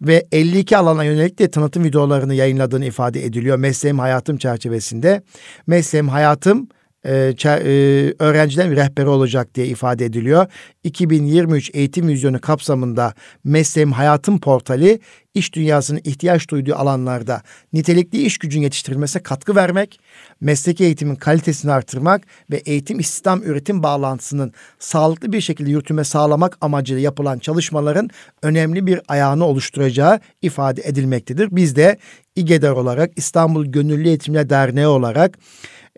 Ve 0.02 0.26
52 0.32 0.76
alana 0.76 1.04
yönelik 1.04 1.38
de 1.38 1.50
tanıtım 1.50 1.84
videolarını 1.84 2.34
yayınladığını 2.34 2.84
ifade 2.84 3.24
ediliyor 3.24 3.56
mesleğim 3.58 3.98
hayatım 3.98 4.36
çerçevesinde. 4.36 5.22
Mesleğim 5.66 6.08
hayatım 6.08 6.68
e, 7.04 7.34
e, 7.44 8.14
öğrencilerin 8.18 8.76
rehberi 8.76 9.08
olacak 9.08 9.54
diye 9.54 9.66
ifade 9.66 10.04
ediliyor. 10.04 10.46
2023 10.84 11.70
eğitim 11.74 12.08
vizyonu 12.08 12.40
kapsamında 12.40 13.14
Mesleğim 13.44 13.92
Hayatım 13.92 14.40
portali 14.40 15.00
iş 15.34 15.54
dünyasının 15.54 16.00
ihtiyaç 16.04 16.48
duyduğu 16.48 16.74
alanlarda 16.74 17.42
nitelikli 17.72 18.22
iş 18.22 18.38
gücün 18.38 18.62
yetiştirilmesine 18.62 19.22
katkı 19.22 19.56
vermek, 19.56 20.00
mesleki 20.40 20.84
eğitimin 20.84 21.14
kalitesini 21.14 21.72
artırmak 21.72 22.22
ve 22.50 22.56
eğitim 22.56 22.98
istihdam 22.98 23.42
üretim 23.42 23.82
bağlantısının 23.82 24.52
sağlıklı 24.78 25.32
bir 25.32 25.40
şekilde 25.40 25.70
yürütüme 25.70 26.04
sağlamak 26.04 26.58
amacıyla 26.60 27.02
yapılan 27.02 27.38
çalışmaların 27.38 28.10
önemli 28.42 28.86
bir 28.86 29.00
ayağını 29.08 29.44
oluşturacağı 29.44 30.20
ifade 30.42 30.82
edilmektedir. 30.84 31.48
Biz 31.52 31.76
de 31.76 31.98
İGEDER 32.36 32.70
olarak 32.70 33.10
İstanbul 33.16 33.66
Gönüllü 33.66 34.08
Eğitimler 34.08 34.50
Derneği 34.50 34.86
olarak 34.86 35.38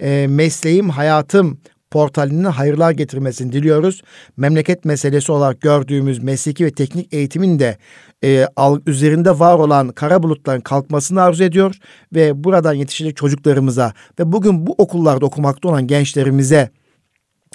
e, 0.01 0.27
mesleğim 0.27 0.91
hayatım 0.91 1.59
portalinin 1.93 2.45
hayırlar 2.45 2.91
getirmesini 2.91 3.53
diliyoruz. 3.53 4.03
Memleket 4.37 4.85
meselesi 4.85 5.33
olarak 5.33 5.61
gördüğümüz 5.61 6.23
mesleki 6.23 6.65
ve 6.65 6.71
teknik 6.71 7.15
eğitimin 7.15 7.59
de 7.59 7.79
e, 8.25 8.47
üzerinde 8.87 9.39
var 9.39 9.59
olan 9.59 9.89
kara 9.89 10.23
bulutların 10.23 10.61
kalkmasını 10.61 11.23
arzu 11.23 11.45
ediyor 11.45 11.77
ve 12.15 12.45
buradan 12.45 12.75
yetişecek 12.75 13.17
çocuklarımıza 13.17 13.93
ve 14.19 14.33
bugün 14.33 14.67
bu 14.67 14.75
okullarda 14.79 15.27
okumakta 15.27 15.69
olan 15.69 15.87
gençlerimize 15.87 16.71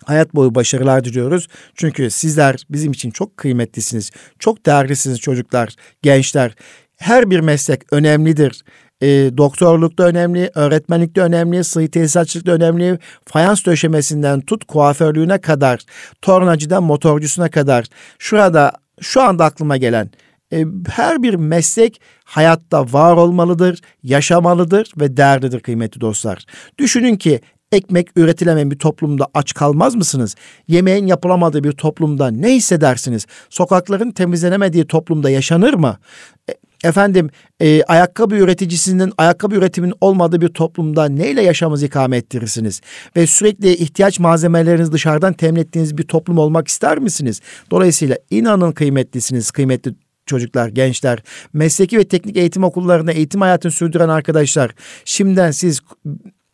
hayat 0.06 0.36
boyu 0.36 0.56
başarılar 0.56 1.04
diliyoruz. 1.04 1.47
Çünkü 1.76 2.10
sizler 2.10 2.65
bizim 2.69 2.91
için 2.91 3.12
çok 3.12 3.38
kıymetlisiniz. 3.38 4.12
Çok 4.39 4.65
değerlisiniz 4.65 5.19
çocuklar, 5.19 5.76
gençler. 6.02 6.56
Her 6.97 7.30
bir 7.30 7.39
meslek 7.39 7.93
önemlidir 7.93 8.63
e, 9.01 9.07
doktorlukta 9.38 10.03
önemli, 10.03 10.51
öğretmenlikte 10.55 11.21
önemli, 11.21 11.63
sıhhi 11.63 11.91
tesisatçılıkta 11.91 12.51
önemli, 12.51 12.99
fayans 13.25 13.65
döşemesinden 13.65 14.41
tut 14.41 14.65
kuaförlüğüne 14.65 15.38
kadar, 15.38 15.79
tornacıdan 16.21 16.83
motorcusuna 16.83 17.49
kadar, 17.49 17.86
şurada 18.19 18.71
şu 19.01 19.21
anda 19.21 19.45
aklıma 19.45 19.77
gelen 19.77 20.10
e, 20.53 20.65
her 20.89 21.23
bir 21.23 21.33
meslek 21.33 22.01
hayatta 22.25 22.93
var 22.93 23.17
olmalıdır, 23.17 23.81
yaşamalıdır 24.03 24.91
ve 24.99 25.17
değerlidir 25.17 25.60
kıymetli 25.60 26.01
dostlar. 26.01 26.45
Düşünün 26.77 27.15
ki 27.15 27.41
ekmek 27.71 28.07
üretilemeyen 28.15 28.71
bir 28.71 28.79
toplumda 28.79 29.27
aç 29.33 29.53
kalmaz 29.53 29.95
mısınız? 29.95 30.36
Yemeğin 30.67 31.07
yapılamadığı 31.07 31.63
bir 31.63 31.71
toplumda 31.71 32.27
ne 32.31 32.55
hissedersiniz? 32.55 33.25
Sokakların 33.49 34.12
temizlenemediği 34.12 34.88
toplumda 34.88 35.29
yaşanır 35.29 35.73
mı? 35.73 35.97
E, 36.49 36.53
efendim 36.83 37.29
e, 37.59 37.83
ayakkabı 37.83 38.35
üreticisinin 38.35 39.13
ayakkabı 39.17 39.55
üretimin 39.55 39.93
olmadığı 40.01 40.41
bir 40.41 40.49
toplumda 40.49 41.05
neyle 41.09 41.41
yaşamınızı 41.41 41.85
ikame 41.85 42.17
ettirirsiniz? 42.17 42.81
Ve 43.15 43.27
sürekli 43.27 43.73
ihtiyaç 43.73 44.19
malzemelerinizi 44.19 44.91
dışarıdan 44.91 45.33
temin 45.33 45.61
ettiğiniz 45.61 45.97
bir 45.97 46.03
toplum 46.03 46.37
olmak 46.37 46.67
ister 46.67 46.99
misiniz? 46.99 47.41
Dolayısıyla 47.71 48.17
inanın 48.29 48.71
kıymetlisiniz, 48.71 49.51
kıymetli 49.51 49.93
çocuklar, 50.25 50.67
gençler, 50.67 51.23
mesleki 51.53 51.97
ve 51.97 52.07
teknik 52.07 52.37
eğitim 52.37 52.63
okullarında 52.63 53.11
eğitim 53.11 53.41
hayatını 53.41 53.71
sürdüren 53.71 54.09
arkadaşlar. 54.09 54.71
Şimdiden 55.05 55.51
siz 55.51 55.81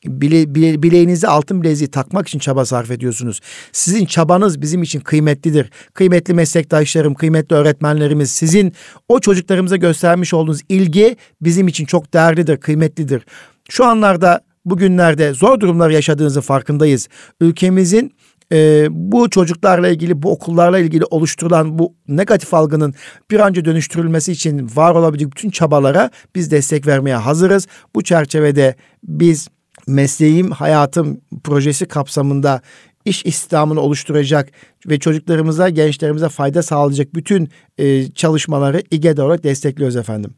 bile, 0.06 0.56
bile, 0.56 0.84
bileğinize 0.84 1.28
altın 1.28 1.62
bileziği 1.62 1.92
takmak 1.92 2.28
için 2.28 2.40
çaba 2.40 2.66
sarf 2.66 2.92
ediyorsunuz. 2.92 3.40
Sizin 3.72 4.06
çabanız 4.06 4.62
bizim 4.62 4.84
için 4.84 5.00
kıymetlidir. 5.00 5.70
Kıymetli 5.94 6.34
meslektaşlarım, 6.34 7.14
kıymetli 7.14 7.56
öğretmenlerimiz, 7.56 8.32
sizin 8.32 8.74
o 9.10 9.20
çocuklarımıza 9.20 9.76
göstermiş 9.76 10.34
olduğunuz 10.34 10.62
ilgi 10.70 11.18
bizim 11.42 11.68
için 11.68 11.86
çok 11.86 12.14
değerlidir, 12.14 12.58
kıymetlidir. 12.58 13.26
Şu 13.70 13.86
anlarda 13.86 14.42
bugünlerde 14.66 15.34
zor 15.34 15.60
durumlar 15.60 15.90
yaşadığınızı 15.90 16.42
farkındayız. 16.42 17.08
Ülkemizin 17.42 18.14
e, 18.52 18.88
bu 18.92 19.30
çocuklarla 19.30 19.90
ilgili, 19.90 20.24
bu 20.24 20.32
okullarla 20.32 20.80
ilgili 20.80 21.06
oluşturulan 21.06 21.80
bu 21.80 21.94
negatif 22.08 22.54
algının 22.54 22.94
bir 23.32 23.40
an 23.40 23.50
önce 23.50 23.66
dönüştürülmesi 23.66 24.32
için 24.32 24.70
var 24.76 24.96
olabilecek 24.96 25.32
bütün 25.32 25.50
çabalara 25.50 26.10
biz 26.36 26.52
destek 26.52 26.88
vermeye 26.88 27.16
hazırız. 27.16 27.68
Bu 27.96 28.04
çerçevede 28.04 28.76
biz 29.04 29.48
mesleğim 29.88 30.52
hayatım 30.52 31.22
projesi 31.44 31.86
kapsamında 31.86 32.62
iş 33.06 33.26
istihdamını 33.26 33.82
oluşturacak 33.82 34.50
ve 34.88 35.00
çocuklarımıza, 35.00 35.70
gençlerimize 35.70 36.30
fayda 36.30 36.64
sağlayacak 36.64 37.16
bütün 37.16 37.50
e, 37.78 38.12
çalışmaları 38.12 38.84
İGED 38.92 39.18
olarak 39.18 39.44
destekliyoruz 39.44 39.96
efendim. 39.96 40.34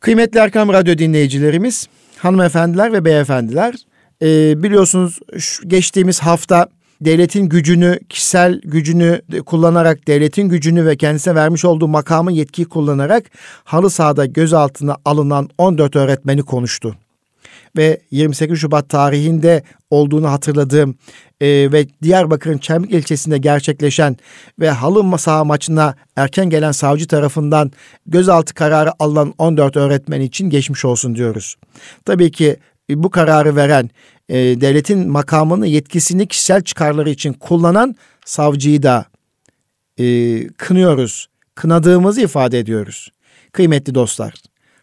Kıymetli 0.00 0.40
Erkam 0.40 0.68
Radyo 0.68 0.98
dinleyicilerimiz, 0.98 1.88
hanımefendiler 2.16 2.92
ve 2.92 3.04
beyefendiler, 3.04 3.74
e, 4.22 4.62
biliyorsunuz 4.62 5.18
geçtiğimiz 5.66 6.20
hafta 6.20 6.68
devletin 7.00 7.48
gücünü, 7.48 7.98
kişisel 8.08 8.60
gücünü 8.64 9.22
kullanarak, 9.46 10.08
devletin 10.08 10.48
gücünü 10.48 10.86
ve 10.86 10.96
kendisine 10.96 11.34
vermiş 11.34 11.64
olduğu 11.64 11.88
makamı 11.88 12.32
yetkiyi 12.32 12.68
kullanarak 12.68 13.24
halı 13.64 13.90
sahada 13.90 14.26
gözaltına 14.26 14.96
alınan 15.04 15.48
14 15.58 15.96
öğretmeni 15.96 16.42
konuştu. 16.42 16.96
Ve 17.76 18.00
28 18.10 18.58
Şubat 18.58 18.88
tarihinde 18.88 19.62
olduğunu 19.90 20.30
hatırladığım 20.30 20.94
e, 21.40 21.46
ve 21.72 21.86
Diyarbakır'ın 22.02 22.58
Çemik 22.58 22.90
ilçesinde 22.90 23.38
gerçekleşen 23.38 24.16
ve 24.60 24.70
halı 24.70 25.18
saha 25.18 25.44
maçına 25.44 25.94
erken 26.16 26.50
gelen 26.50 26.72
savcı 26.72 27.06
tarafından 27.06 27.72
gözaltı 28.06 28.54
kararı 28.54 28.92
alınan 28.98 29.34
14 29.38 29.76
öğretmen 29.76 30.20
için 30.20 30.50
geçmiş 30.50 30.84
olsun 30.84 31.14
diyoruz. 31.14 31.56
Tabii 32.04 32.30
ki 32.30 32.56
bu 32.90 33.10
kararı 33.10 33.56
veren 33.56 33.90
e, 34.28 34.36
devletin 34.36 35.10
makamını 35.10 35.66
yetkisini 35.66 36.26
kişisel 36.26 36.62
çıkarları 36.62 37.10
için 37.10 37.32
kullanan 37.32 37.94
savcıyı 38.24 38.82
da 38.82 39.04
e, 39.98 40.04
kınıyoruz. 40.48 41.28
Kınadığımızı 41.54 42.20
ifade 42.20 42.58
ediyoruz. 42.58 43.12
Kıymetli 43.52 43.94
dostlar, 43.94 44.34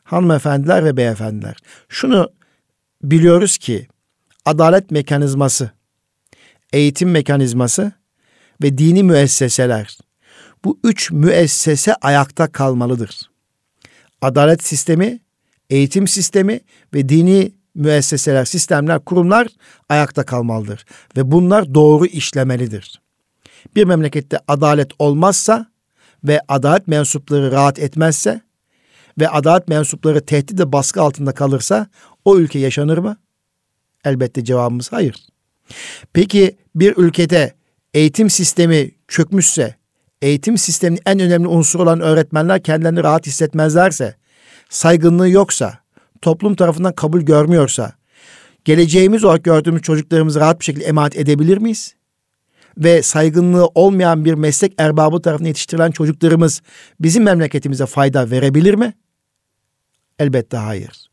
hanımefendiler 0.03 0.85
ve 0.85 0.97
beyefendiler. 0.97 1.55
Şunu 1.89 2.29
biliyoruz 3.03 3.57
ki 3.57 3.87
adalet 4.45 4.91
mekanizması, 4.91 5.71
eğitim 6.73 7.11
mekanizması 7.11 7.91
ve 8.63 8.77
dini 8.77 9.03
müesseseler 9.03 9.97
bu 10.65 10.79
üç 10.83 11.11
müessese 11.11 11.95
ayakta 11.95 12.51
kalmalıdır. 12.51 13.29
Adalet 14.21 14.63
sistemi, 14.63 15.19
eğitim 15.69 16.07
sistemi 16.07 16.59
ve 16.93 17.09
dini 17.09 17.51
müesseseler, 17.75 18.45
sistemler, 18.45 18.99
kurumlar 18.99 19.47
ayakta 19.89 20.25
kalmalıdır 20.25 20.85
ve 21.17 21.31
bunlar 21.31 21.73
doğru 21.73 22.05
işlemelidir. 22.05 23.01
Bir 23.75 23.83
memlekette 23.83 24.39
adalet 24.47 24.91
olmazsa 24.99 25.65
ve 26.23 26.41
adalet 26.47 26.87
mensupları 26.87 27.51
rahat 27.51 27.79
etmezse 27.79 28.41
ve 29.19 29.29
adalet 29.29 29.67
mensupları 29.67 30.25
tehdit 30.25 30.59
ve 30.59 30.71
baskı 30.71 31.01
altında 31.01 31.31
kalırsa 31.31 31.87
o 32.25 32.37
ülke 32.37 32.59
yaşanır 32.59 32.97
mı? 32.97 33.17
Elbette 34.05 34.43
cevabımız 34.43 34.91
hayır. 34.91 35.25
Peki 36.13 36.57
bir 36.75 36.97
ülkede 36.97 37.53
eğitim 37.93 38.29
sistemi 38.29 38.91
çökmüşse, 39.07 39.75
eğitim 40.21 40.57
sisteminin 40.57 41.01
en 41.05 41.19
önemli 41.19 41.47
unsuru 41.47 41.83
olan 41.83 41.99
öğretmenler 41.99 42.63
kendilerini 42.63 43.03
rahat 43.03 43.27
hissetmezlerse, 43.27 44.15
saygınlığı 44.69 45.29
yoksa, 45.29 45.79
toplum 46.21 46.55
tarafından 46.55 46.93
kabul 46.93 47.21
görmüyorsa, 47.21 47.93
geleceğimiz 48.65 49.23
olarak 49.23 49.43
gördüğümüz 49.43 49.81
çocuklarımızı 49.81 50.39
rahat 50.39 50.59
bir 50.59 50.65
şekilde 50.65 50.85
emanet 50.85 51.17
edebilir 51.17 51.57
miyiz? 51.57 51.95
Ve 52.77 53.01
saygınlığı 53.01 53.65
olmayan 53.65 54.25
bir 54.25 54.33
meslek 54.33 54.73
erbabı 54.77 55.21
tarafından 55.21 55.47
yetiştirilen 55.47 55.91
çocuklarımız 55.91 56.61
bizim 56.99 57.23
memleketimize 57.23 57.85
fayda 57.85 58.31
verebilir 58.31 58.73
mi? 58.73 58.93
Elbette 60.19 60.57
hayır. 60.57 61.09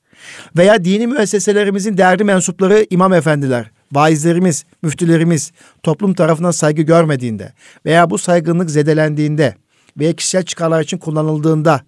Veya 0.57 0.85
dini 0.85 1.07
müesseselerimizin 1.07 1.97
değerli 1.97 2.25
mensupları 2.25 2.87
imam 2.91 3.13
efendiler, 3.13 3.71
vaizlerimiz, 3.93 4.65
müftülerimiz 4.83 5.53
toplum 5.83 6.15
tarafından 6.15 6.51
saygı 6.51 6.83
görmediğinde 6.83 7.53
veya 7.87 8.11
bu 8.11 8.19
saygınlık 8.19 8.71
zedelendiğinde 8.71 9.55
veya 9.99 10.13
kişisel 10.13 10.43
çıkarlar 10.43 10.83
için 10.83 10.99
kullanıldığında 10.99 11.81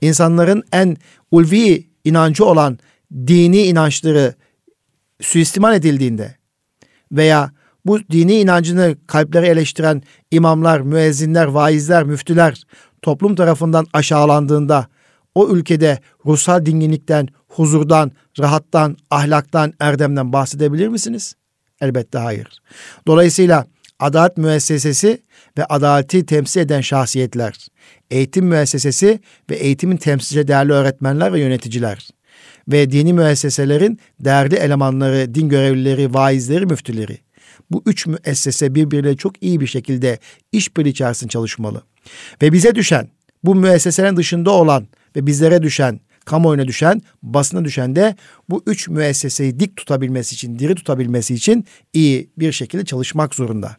insanların 0.00 0.62
en 0.72 0.96
ulvi 1.30 1.86
inancı 2.04 2.44
olan 2.44 2.78
dini 3.26 3.62
inançları 3.62 4.34
suistimal 5.20 5.74
edildiğinde 5.74 6.34
veya 7.12 7.52
bu 7.84 8.00
dini 8.00 8.40
inancını 8.40 8.96
kalpleri 9.06 9.46
eleştiren 9.46 10.02
imamlar, 10.30 10.80
müezzinler, 10.80 11.46
vaizler, 11.46 12.04
müftüler 12.04 12.62
toplum 13.02 13.34
tarafından 13.34 13.86
aşağılandığında 13.92 14.86
o 15.34 15.48
ülkede 15.48 15.98
ruhsal 16.26 16.66
dinginlikten, 16.66 17.28
huzurdan, 17.56 18.12
rahattan, 18.38 18.96
ahlaktan, 19.10 19.72
erdemden 19.80 20.32
bahsedebilir 20.32 20.88
misiniz? 20.88 21.34
Elbette 21.80 22.18
hayır. 22.18 22.48
Dolayısıyla 23.06 23.66
adalet 24.00 24.36
müessesesi 24.36 25.22
ve 25.58 25.64
adaleti 25.64 26.26
temsil 26.26 26.60
eden 26.60 26.80
şahsiyetler, 26.80 27.66
eğitim 28.10 28.46
müessesesi 28.46 29.20
ve 29.50 29.56
eğitimin 29.56 29.96
temsilci 29.96 30.48
değerli 30.48 30.72
öğretmenler 30.72 31.32
ve 31.32 31.40
yöneticiler 31.40 32.08
ve 32.68 32.90
dini 32.90 33.12
müesseselerin 33.12 33.98
değerli 34.20 34.54
elemanları, 34.54 35.34
din 35.34 35.48
görevlileri, 35.48 36.14
vaizleri, 36.14 36.66
müftüleri. 36.66 37.18
Bu 37.70 37.82
üç 37.86 38.06
müessese 38.06 38.74
birbiriyle 38.74 39.16
çok 39.16 39.42
iyi 39.42 39.60
bir 39.60 39.66
şekilde 39.66 40.18
işbirliği 40.52 40.90
içerisinde 40.90 41.30
çalışmalı. 41.30 41.82
Ve 42.42 42.52
bize 42.52 42.74
düşen, 42.74 43.08
bu 43.44 43.54
müesseselerin 43.54 44.16
dışında 44.16 44.50
olan 44.50 44.86
ve 45.16 45.26
bizlere 45.26 45.62
düşen, 45.62 46.00
kamuoyuna 46.24 46.68
düşen, 46.68 47.02
basına 47.22 47.64
düşen 47.64 47.96
de 47.96 48.16
bu 48.48 48.62
üç 48.66 48.88
müesseseyi 48.88 49.60
dik 49.60 49.76
tutabilmesi 49.76 50.34
için, 50.34 50.58
diri 50.58 50.74
tutabilmesi 50.74 51.34
için 51.34 51.64
iyi 51.92 52.30
bir 52.38 52.52
şekilde 52.52 52.84
çalışmak 52.84 53.34
zorunda. 53.34 53.76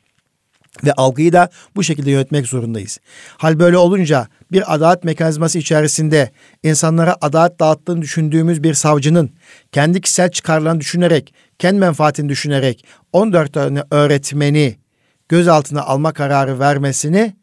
Ve 0.83 0.93
algıyı 0.93 1.33
da 1.33 1.49
bu 1.75 1.83
şekilde 1.83 2.11
yönetmek 2.11 2.47
zorundayız. 2.47 2.99
Hal 3.37 3.59
böyle 3.59 3.77
olunca 3.77 4.27
bir 4.51 4.75
adalet 4.75 5.03
mekanizması 5.03 5.59
içerisinde 5.59 6.31
insanlara 6.63 7.17
adalet 7.21 7.59
dağıttığını 7.59 8.01
düşündüğümüz 8.01 8.63
bir 8.63 8.73
savcının 8.73 9.29
kendi 9.71 10.01
kişisel 10.01 10.31
çıkarlarını 10.31 10.79
düşünerek, 10.79 11.33
kendi 11.59 11.79
menfaatini 11.79 12.29
düşünerek 12.29 12.85
14 13.13 13.53
tane 13.53 13.83
öğretmeni 13.91 14.75
gözaltına 15.29 15.81
alma 15.81 16.13
kararı 16.13 16.59
vermesini 16.59 17.35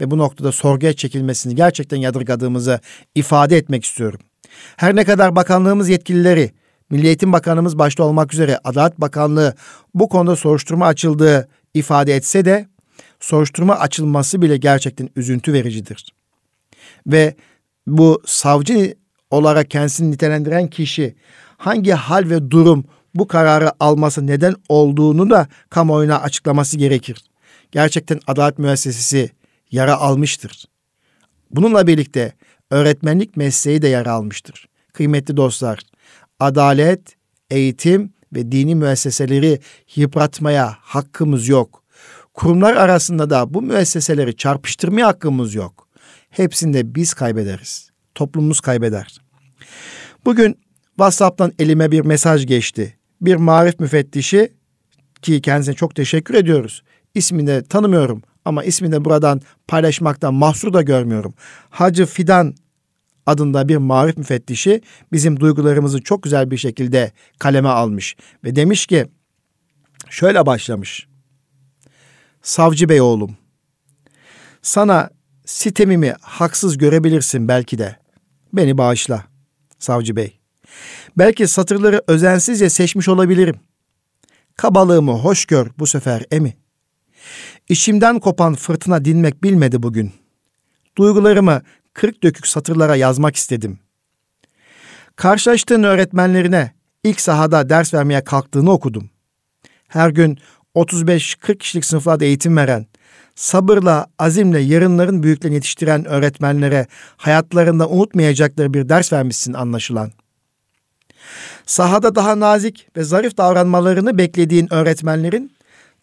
ve 0.00 0.10
bu 0.10 0.18
noktada 0.18 0.52
sorguya 0.52 0.92
çekilmesini 0.92 1.54
gerçekten 1.54 1.96
yadırgadığımızı 1.96 2.80
ifade 3.14 3.56
etmek 3.56 3.84
istiyorum. 3.84 4.20
Her 4.76 4.96
ne 4.96 5.04
kadar 5.04 5.36
bakanlığımız 5.36 5.88
yetkilileri, 5.88 6.50
Milli 6.90 7.06
Eğitim 7.06 7.32
Bakanımız 7.32 7.78
başta 7.78 8.04
olmak 8.04 8.34
üzere 8.34 8.58
Adalet 8.64 9.00
Bakanlığı 9.00 9.54
bu 9.94 10.08
konuda 10.08 10.36
soruşturma 10.36 10.86
açıldığı 10.86 11.48
ifade 11.74 12.14
etse 12.14 12.44
de 12.44 12.68
soruşturma 13.20 13.78
açılması 13.78 14.42
bile 14.42 14.56
gerçekten 14.56 15.08
üzüntü 15.16 15.52
vericidir. 15.52 16.14
Ve 17.06 17.34
bu 17.86 18.22
savcı 18.26 18.94
olarak 19.30 19.70
kendisini 19.70 20.10
nitelendiren 20.10 20.66
kişi 20.68 21.14
hangi 21.56 21.92
hal 21.92 22.30
ve 22.30 22.50
durum 22.50 22.84
bu 23.14 23.28
kararı 23.28 23.72
alması 23.80 24.26
neden 24.26 24.54
olduğunu 24.68 25.30
da 25.30 25.48
kamuoyuna 25.70 26.20
açıklaması 26.20 26.78
gerekir. 26.78 27.24
Gerçekten 27.72 28.20
adalet 28.26 28.58
müessesesi 28.58 29.30
yara 29.70 29.96
almıştır. 29.96 30.64
Bununla 31.50 31.86
birlikte 31.86 32.32
öğretmenlik 32.70 33.36
mesleği 33.36 33.82
de 33.82 33.88
yara 33.88 34.12
almıştır. 34.12 34.68
Kıymetli 34.92 35.36
dostlar, 35.36 35.80
adalet, 36.40 37.00
eğitim 37.50 38.12
ve 38.34 38.52
dini 38.52 38.74
müesseseleri 38.74 39.60
yıpratmaya 39.96 40.76
hakkımız 40.80 41.48
yok. 41.48 41.82
Kurumlar 42.34 42.76
arasında 42.76 43.30
da 43.30 43.54
bu 43.54 43.62
müesseseleri 43.62 44.36
çarpıştırmaya 44.36 45.06
hakkımız 45.06 45.54
yok. 45.54 45.88
Hepsinde 46.30 46.94
biz 46.94 47.14
kaybederiz. 47.14 47.90
Toplumumuz 48.14 48.60
kaybeder. 48.60 49.20
Bugün 50.24 50.58
WhatsApp'tan 50.88 51.52
elime 51.58 51.90
bir 51.90 52.00
mesaj 52.00 52.46
geçti. 52.46 52.96
Bir 53.20 53.36
marif 53.36 53.80
müfettişi 53.80 54.52
ki 55.22 55.42
kendisine 55.42 55.74
çok 55.74 55.94
teşekkür 55.94 56.34
ediyoruz. 56.34 56.82
İsmini 57.14 57.46
de 57.46 57.62
tanımıyorum 57.64 58.22
ama 58.44 58.64
ismini 58.64 58.92
de 58.92 59.04
buradan 59.04 59.40
paylaşmaktan 59.68 60.34
mahsur 60.34 60.72
da 60.72 60.82
görmüyorum. 60.82 61.34
Hacı 61.70 62.06
Fidan 62.06 62.54
adında 63.30 63.68
bir 63.68 63.76
marif 63.76 64.16
müfettişi 64.16 64.80
bizim 65.12 65.40
duygularımızı 65.40 66.02
çok 66.02 66.22
güzel 66.22 66.50
bir 66.50 66.56
şekilde 66.56 67.12
kaleme 67.38 67.68
almış 67.68 68.16
ve 68.44 68.56
demiş 68.56 68.86
ki 68.86 69.06
şöyle 70.10 70.46
başlamış. 70.46 71.06
Savcı 72.42 72.88
bey 72.88 73.00
oğlum 73.00 73.36
sana 74.62 75.10
sitemimi 75.44 76.14
haksız 76.20 76.78
görebilirsin 76.78 77.48
belki 77.48 77.78
de. 77.78 77.96
Beni 78.52 78.78
bağışla 78.78 79.24
savcı 79.78 80.16
bey. 80.16 80.38
Belki 81.18 81.48
satırları 81.48 82.02
özensizce 82.06 82.70
seçmiş 82.70 83.08
olabilirim. 83.08 83.60
Kabalığımı 84.56 85.12
hoş 85.12 85.44
gör 85.44 85.70
bu 85.78 85.86
sefer 85.86 86.24
emi. 86.30 86.56
İçimden 87.68 88.18
kopan 88.18 88.54
fırtına 88.54 89.04
dinmek 89.04 89.42
bilmedi 89.42 89.82
bugün. 89.82 90.12
Duygularımı 90.96 91.62
kırk 91.94 92.22
dökük 92.22 92.46
satırlara 92.46 92.96
yazmak 92.96 93.36
istedim. 93.36 93.78
Karşılaştığın 95.16 95.82
öğretmenlerine 95.82 96.72
ilk 97.04 97.20
sahada 97.20 97.68
ders 97.68 97.94
vermeye 97.94 98.24
kalktığını 98.24 98.72
okudum. 98.72 99.10
Her 99.88 100.10
gün 100.10 100.38
35-40 100.74 101.58
kişilik 101.58 101.84
sınıflarda 101.84 102.24
eğitim 102.24 102.56
veren, 102.56 102.86
sabırla, 103.34 104.06
azimle 104.18 104.60
yarınların 104.60 105.22
büyüklerini 105.22 105.54
yetiştiren 105.54 106.04
öğretmenlere 106.04 106.86
hayatlarında 107.16 107.88
unutmayacakları 107.88 108.74
bir 108.74 108.88
ders 108.88 109.12
vermişsin 109.12 109.52
anlaşılan. 109.52 110.12
Sahada 111.66 112.14
daha 112.14 112.40
nazik 112.40 112.88
ve 112.96 113.04
zarif 113.04 113.36
davranmalarını 113.36 114.18
beklediğin 114.18 114.72
öğretmenlerin 114.72 115.52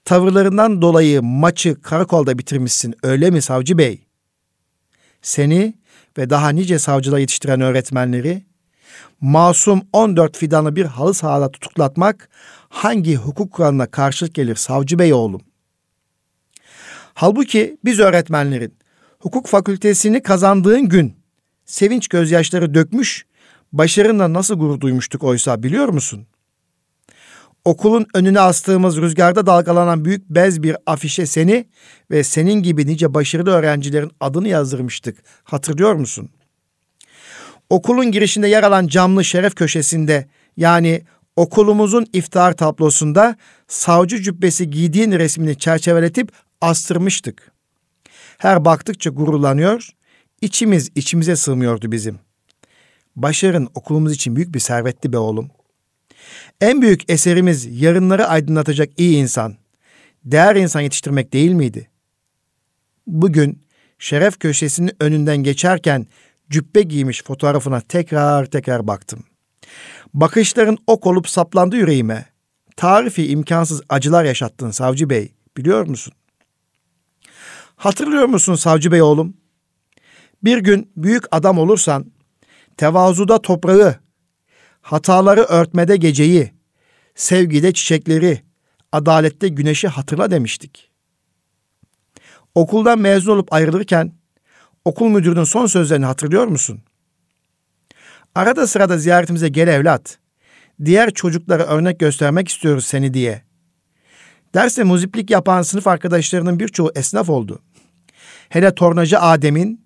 tavırlarından 0.05 0.81
dolayı 0.81 1.23
maçı 1.23 1.81
karakolda 1.81 2.37
bitirmişsin 2.37 2.95
öyle 3.03 3.29
mi 3.29 3.41
savcı 3.41 3.77
bey? 3.77 4.06
Seni 5.21 5.73
ve 6.17 6.29
daha 6.29 6.49
nice 6.49 6.79
savcılar 6.79 7.17
yetiştiren 7.17 7.61
öğretmenleri 7.61 8.45
masum 9.21 9.81
14 9.93 10.37
fidanı 10.37 10.75
bir 10.75 10.85
halı 10.85 11.13
sahada 11.13 11.51
tutuklatmak 11.51 12.29
hangi 12.69 13.15
hukuk 13.15 13.51
kuralına 13.51 13.85
karşılık 13.85 14.33
gelir 14.33 14.55
savcı 14.55 14.99
bey 14.99 15.13
oğlum? 15.13 15.41
Halbuki 17.13 17.77
biz 17.85 17.99
öğretmenlerin 17.99 18.77
hukuk 19.19 19.47
fakültesini 19.47 20.23
kazandığın 20.23 20.89
gün 20.89 21.15
sevinç 21.65 22.07
gözyaşları 22.07 22.73
dökmüş, 22.73 23.25
başarınla 23.71 24.33
nasıl 24.33 24.55
gurur 24.59 24.79
duymuştuk 24.79 25.23
oysa 25.23 25.63
biliyor 25.63 25.89
musun? 25.89 26.27
Okulun 27.67 28.07
önüne 28.13 28.39
astığımız 28.39 28.97
rüzgarda 28.97 29.45
dalgalanan 29.45 30.05
büyük 30.05 30.29
bez 30.29 30.63
bir 30.63 30.77
afişe 30.85 31.25
seni 31.25 31.65
ve 32.11 32.23
senin 32.23 32.63
gibi 32.63 32.87
nice 32.87 33.13
başarılı 33.13 33.49
öğrencilerin 33.49 34.11
adını 34.19 34.47
yazdırmıştık. 34.47 35.17
Hatırlıyor 35.43 35.93
musun? 35.93 36.29
Okulun 37.69 38.11
girişinde 38.11 38.47
yer 38.47 38.63
alan 38.63 38.87
camlı 38.87 39.25
şeref 39.25 39.55
köşesinde 39.55 40.27
yani 40.57 41.01
okulumuzun 41.35 42.05
iftar 42.13 42.53
tablosunda 42.53 43.35
savcı 43.67 44.21
cübbesi 44.21 44.69
giydiğin 44.69 45.11
resmini 45.11 45.57
çerçeveletip 45.57 46.31
astırmıştık. 46.61 47.51
Her 48.37 48.65
baktıkça 48.65 49.09
gururlanıyor, 49.09 49.89
içimiz 50.41 50.89
içimize 50.95 51.35
sığmıyordu 51.35 51.91
bizim. 51.91 52.19
Başarın 53.15 53.69
okulumuz 53.75 54.13
için 54.13 54.35
büyük 54.35 54.53
bir 54.53 54.59
servetti 54.59 55.13
be 55.13 55.17
oğlum. 55.17 55.49
En 56.61 56.81
büyük 56.81 57.11
eserimiz 57.11 57.81
yarınları 57.81 58.27
aydınlatacak 58.27 58.89
iyi 58.97 59.17
insan, 59.17 59.55
değer 60.25 60.55
insan 60.55 60.81
yetiştirmek 60.81 61.33
değil 61.33 61.51
miydi? 61.51 61.89
Bugün 63.07 63.61
şeref 63.99 64.39
köşesinin 64.39 64.91
önünden 64.99 65.37
geçerken 65.37 66.07
cübbe 66.49 66.81
giymiş 66.81 67.23
fotoğrafına 67.23 67.81
tekrar 67.81 68.45
tekrar 68.45 68.87
baktım. 68.87 69.23
Bakışların 70.13 70.77
ok 70.87 71.07
olup 71.07 71.29
saplandı 71.29 71.75
yüreğime. 71.75 72.25
Tarifi 72.75 73.27
imkansız 73.27 73.81
acılar 73.89 74.25
yaşattın 74.25 74.71
savcı 74.71 75.09
bey, 75.09 75.33
biliyor 75.57 75.87
musun? 75.87 76.13
Hatırlıyor 77.75 78.25
musun 78.25 78.55
savcı 78.55 78.91
bey 78.91 79.01
oğlum? 79.01 79.37
Bir 80.43 80.57
gün 80.57 80.91
büyük 80.97 81.23
adam 81.31 81.57
olursan, 81.57 82.11
tevazuda 82.77 83.41
toprağı, 83.41 83.95
hataları 84.87 85.41
örtmede 85.41 85.97
geceyi, 85.97 86.51
sevgide 87.15 87.73
çiçekleri, 87.73 88.41
adalette 88.91 89.47
güneşi 89.47 89.87
hatırla 89.87 90.31
demiştik. 90.31 90.91
Okuldan 92.55 92.99
mezun 92.99 93.33
olup 93.33 93.53
ayrılırken 93.53 94.13
okul 94.85 95.07
müdürünün 95.07 95.43
son 95.43 95.65
sözlerini 95.65 96.05
hatırlıyor 96.05 96.47
musun? 96.47 96.81
Arada 98.35 98.67
sırada 98.67 98.97
ziyaretimize 98.97 99.49
gel 99.49 99.67
evlat. 99.67 100.19
Diğer 100.85 101.11
çocuklara 101.13 101.63
örnek 101.63 101.99
göstermek 101.99 102.47
istiyoruz 102.47 102.85
seni 102.85 103.13
diye. 103.13 103.41
Derste 104.53 104.83
muziplik 104.83 105.29
yapan 105.29 105.61
sınıf 105.61 105.87
arkadaşlarının 105.87 106.59
birçoğu 106.59 106.91
esnaf 106.95 107.29
oldu. 107.29 107.59
Hele 108.49 108.75
tornacı 108.75 109.19
Adem'in, 109.19 109.85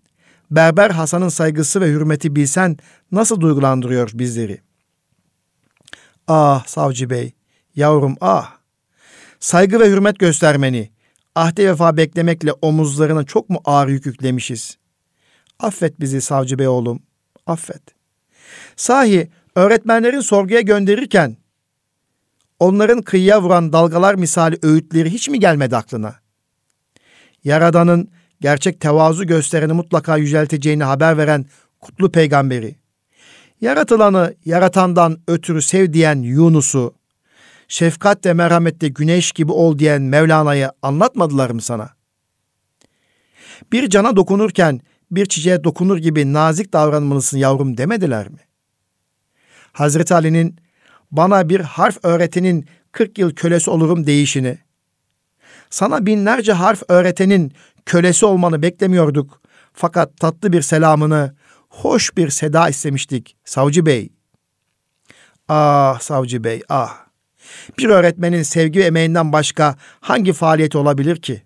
berber 0.51 0.89
Hasan'ın 0.89 1.29
saygısı 1.29 1.81
ve 1.81 1.87
hürmeti 1.87 2.35
bilsen 2.35 2.77
nasıl 3.11 3.41
duygulandırıyor 3.41 4.09
bizleri. 4.13 4.61
Ah 6.33 6.65
savcı 6.65 7.09
bey, 7.09 7.33
yavrum 7.75 8.15
ah. 8.21 8.57
Saygı 9.39 9.79
ve 9.79 9.89
hürmet 9.89 10.19
göstermeni, 10.19 10.91
ahde 11.35 11.67
vefa 11.67 11.97
beklemekle 11.97 12.51
omuzlarına 12.61 13.23
çok 13.23 13.49
mu 13.49 13.61
ağır 13.65 13.87
yük 13.87 14.05
yüklemişiz? 14.05 14.77
Affet 15.59 15.99
bizi 15.99 16.21
savcı 16.21 16.59
bey 16.59 16.67
oğlum, 16.67 17.03
affet. 17.47 17.81
Sahi 18.75 19.31
öğretmenlerin 19.55 20.19
sorguya 20.19 20.61
gönderirken 20.61 21.37
onların 22.59 23.01
kıyıya 23.01 23.41
vuran 23.41 23.73
dalgalar 23.73 24.15
misali 24.15 24.59
öğütleri 24.61 25.09
hiç 25.09 25.29
mi 25.29 25.39
gelmedi 25.39 25.77
aklına? 25.77 26.15
Yaradan'ın 27.43 28.11
gerçek 28.41 28.79
tevazu 28.79 29.27
göstereni 29.27 29.73
mutlaka 29.73 30.17
yücelteceğini 30.17 30.83
haber 30.83 31.17
veren 31.17 31.45
kutlu 31.81 32.11
peygamberi, 32.11 32.75
yaratılanı 33.61 34.35
yaratandan 34.45 35.17
ötürü 35.27 35.61
sev 35.61 35.93
diyen 35.93 36.21
Yunus'u, 36.21 36.93
şefkat 37.67 38.25
ve 38.25 38.33
merhamette 38.33 38.87
güneş 38.87 39.31
gibi 39.31 39.51
ol 39.51 39.79
diyen 39.79 40.01
Mevlana'yı 40.01 40.69
anlatmadılar 40.81 41.49
mı 41.49 41.61
sana? 41.61 41.89
Bir 43.71 43.89
cana 43.89 44.15
dokunurken 44.15 44.81
bir 45.11 45.25
çiçeğe 45.25 45.63
dokunur 45.63 45.97
gibi 45.97 46.33
nazik 46.33 46.73
davranmalısın 46.73 47.37
yavrum 47.37 47.77
demediler 47.77 48.29
mi? 48.29 48.39
Hazreti 49.71 50.13
Ali'nin 50.13 50.55
bana 51.11 51.49
bir 51.49 51.59
harf 51.59 51.97
öğretenin 52.03 52.65
40 52.91 53.17
yıl 53.17 53.35
kölesi 53.35 53.69
olurum 53.69 54.07
değişini, 54.07 54.57
sana 55.69 56.05
binlerce 56.05 56.53
harf 56.53 56.83
öğretenin 56.87 57.53
kölesi 57.85 58.25
olmanı 58.25 58.61
beklemiyorduk. 58.61 59.41
Fakat 59.73 60.17
tatlı 60.17 60.53
bir 60.53 60.61
selamını, 60.61 61.35
hoş 61.71 62.17
bir 62.17 62.29
seda 62.29 62.69
istemiştik 62.69 63.37
savcı 63.45 63.85
bey. 63.85 64.09
Ah 65.47 65.99
savcı 65.99 66.43
bey 66.43 66.61
ah. 66.69 66.97
Bir 67.77 67.89
öğretmenin 67.89 68.43
sevgi 68.43 68.79
ve 68.79 68.83
emeğinden 68.83 69.33
başka 69.33 69.75
hangi 69.99 70.33
faaliyeti 70.33 70.77
olabilir 70.77 71.21
ki? 71.21 71.43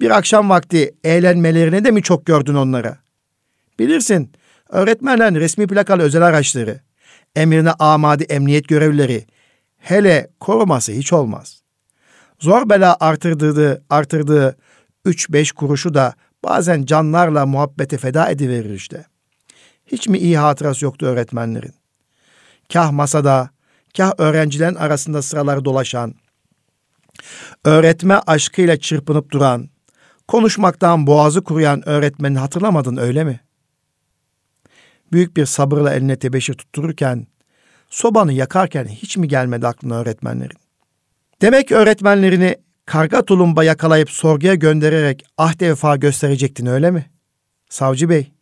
Bir 0.00 0.10
akşam 0.10 0.50
vakti 0.50 0.94
eğlenmelerini 1.04 1.84
de 1.84 1.90
mi 1.90 2.02
çok 2.02 2.26
gördün 2.26 2.54
onlara? 2.54 2.98
Bilirsin, 3.78 4.32
öğretmenlerin 4.68 5.34
resmi 5.34 5.66
plakalı 5.66 6.02
özel 6.02 6.22
araçları, 6.22 6.80
emrine 7.36 7.72
amadi 7.72 8.24
emniyet 8.24 8.68
görevlileri, 8.68 9.26
hele 9.78 10.30
koruması 10.40 10.92
hiç 10.92 11.12
olmaz. 11.12 11.62
Zor 12.38 12.68
bela 12.68 12.96
artırdığı, 13.00 13.84
artırdığı 13.90 14.56
üç 15.04 15.30
beş 15.30 15.52
kuruşu 15.52 15.94
da 15.94 16.14
bazen 16.44 16.84
canlarla 16.84 17.46
muhabbete 17.46 17.98
feda 17.98 18.30
ediverir 18.30 18.74
işte. 18.74 19.06
Hiç 19.86 20.08
mi 20.08 20.18
iyi 20.18 20.38
hatırası 20.38 20.84
yoktu 20.84 21.06
öğretmenlerin? 21.06 21.74
Kah 22.72 22.90
masada, 22.90 23.50
kah 23.96 24.12
öğrencilerin 24.18 24.74
arasında 24.74 25.22
sıraları 25.22 25.64
dolaşan, 25.64 26.14
öğretme 27.64 28.20
aşkıyla 28.26 28.76
çırpınıp 28.76 29.30
duran, 29.30 29.68
konuşmaktan 30.28 31.06
boğazı 31.06 31.44
kuruyan 31.44 31.88
öğretmeni 31.88 32.38
hatırlamadın 32.38 32.96
öyle 32.96 33.24
mi? 33.24 33.40
Büyük 35.12 35.36
bir 35.36 35.46
sabırla 35.46 35.94
eline 35.94 36.18
tebeşir 36.18 36.54
tuttururken, 36.54 37.26
sobanı 37.90 38.32
yakarken 38.32 38.84
hiç 38.84 39.16
mi 39.16 39.28
gelmedi 39.28 39.66
aklına 39.66 40.00
öğretmenlerin? 40.00 40.58
Demek 41.42 41.72
öğretmenlerini 41.72 42.56
karga 42.86 43.24
tulumba 43.24 43.64
yakalayıp 43.64 44.10
sorguya 44.10 44.54
göndererek 44.54 45.26
ahde 45.38 45.70
vefa 45.70 45.96
gösterecektin 45.96 46.66
öyle 46.66 46.90
mi? 46.90 47.10
Savcı 47.68 48.08
bey, 48.08 48.32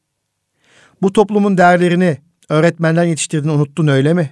bu 1.03 1.13
toplumun 1.13 1.59
değerlerini 1.59 2.19
öğretmenler 2.49 3.05
yetiştirdiğini 3.05 3.57
unuttun 3.57 3.89
öyle 3.89 4.15
mi? 4.15 4.31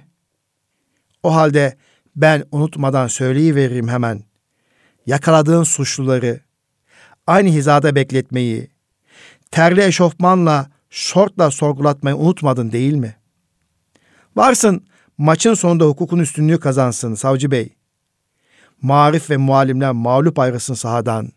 O 1.23 1.35
halde 1.35 1.77
ben 2.15 2.43
unutmadan 2.51 3.07
söyleyiveririm 3.07 3.87
hemen. 3.87 4.23
Yakaladığın 5.05 5.63
suçluları 5.63 6.39
aynı 7.27 7.49
hizada 7.49 7.95
bekletmeyi, 7.95 8.67
terli 9.51 9.83
eşofmanla, 9.83 10.69
şortla 10.89 11.51
sorgulatmayı 11.51 12.15
unutmadın 12.15 12.71
değil 12.71 12.93
mi? 12.93 13.15
Varsın 14.35 14.85
maçın 15.17 15.53
sonunda 15.53 15.85
hukukun 15.85 16.19
üstünlüğü 16.19 16.59
kazansın 16.59 17.15
savcı 17.15 17.51
bey 17.51 17.75
marif 18.83 19.29
ve 19.29 19.37
muallimler 19.37 19.91
mağlup 19.91 20.39
ayrılsın 20.39 20.73
sahadan. 20.73 21.31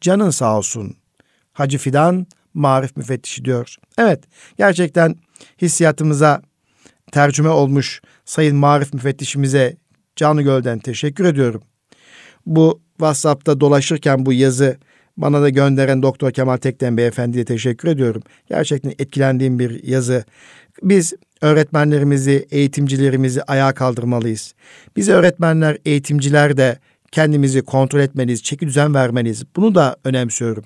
Canın 0.00 0.30
sağ 0.30 0.58
olsun. 0.58 0.96
Hacı 1.52 1.78
Fidan 1.78 2.26
marif 2.56 2.96
müfettişi 2.96 3.44
diyor. 3.44 3.76
Evet 3.98 4.24
gerçekten 4.58 5.16
hissiyatımıza 5.62 6.42
tercüme 7.12 7.48
olmuş 7.48 8.00
sayın 8.24 8.56
marif 8.56 8.94
müfettişimize 8.94 9.76
canı 10.16 10.42
gölden 10.42 10.78
teşekkür 10.78 11.24
ediyorum. 11.24 11.62
Bu 12.46 12.80
WhatsApp'ta 12.96 13.60
dolaşırken 13.60 14.26
bu 14.26 14.32
yazı 14.32 14.76
bana 15.16 15.42
da 15.42 15.48
gönderen 15.48 16.02
Doktor 16.02 16.30
Kemal 16.30 16.56
Tekten 16.56 16.96
Beyefendi'ye 16.96 17.44
teşekkür 17.44 17.88
ediyorum. 17.88 18.22
Gerçekten 18.48 18.92
etkilendiğim 18.98 19.58
bir 19.58 19.84
yazı. 19.84 20.24
Biz 20.82 21.14
öğretmenlerimizi, 21.42 22.46
eğitimcilerimizi 22.50 23.42
ayağa 23.42 23.74
kaldırmalıyız. 23.74 24.54
Biz 24.96 25.08
öğretmenler, 25.08 25.78
eğitimciler 25.84 26.56
de 26.56 26.78
kendimizi 27.12 27.62
kontrol 27.62 28.00
etmeliyiz, 28.00 28.42
çeki 28.42 28.66
düzen 28.66 28.94
vermeliyiz. 28.94 29.44
Bunu 29.56 29.74
da 29.74 29.96
önemsiyorum. 30.04 30.64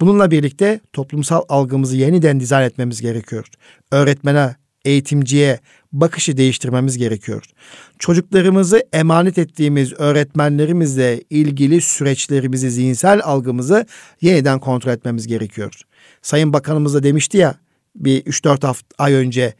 Bununla 0.00 0.30
birlikte 0.30 0.80
toplumsal 0.92 1.42
algımızı 1.48 1.96
yeniden 1.96 2.40
dizayn 2.40 2.66
etmemiz 2.66 3.00
gerekiyor. 3.00 3.46
Öğretmene, 3.92 4.56
eğitimciye 4.84 5.58
bakışı 5.92 6.36
değiştirmemiz 6.36 6.98
gerekiyor. 6.98 7.44
Çocuklarımızı 7.98 8.82
emanet 8.92 9.38
ettiğimiz 9.38 9.92
öğretmenlerimizle 9.92 11.22
ilgili 11.30 11.80
süreçlerimizi, 11.80 12.70
zihinsel 12.70 13.20
algımızı 13.24 13.86
yeniden 14.20 14.58
kontrol 14.60 14.92
etmemiz 14.92 15.26
gerekiyor. 15.26 15.72
Sayın 16.22 16.52
Bakanımız 16.52 16.94
da 16.94 17.02
demişti 17.02 17.38
ya 17.38 17.54
bir 17.96 18.22
3-4 18.22 18.66
hafta 18.66 19.04
ay 19.04 19.14
önce 19.14 19.54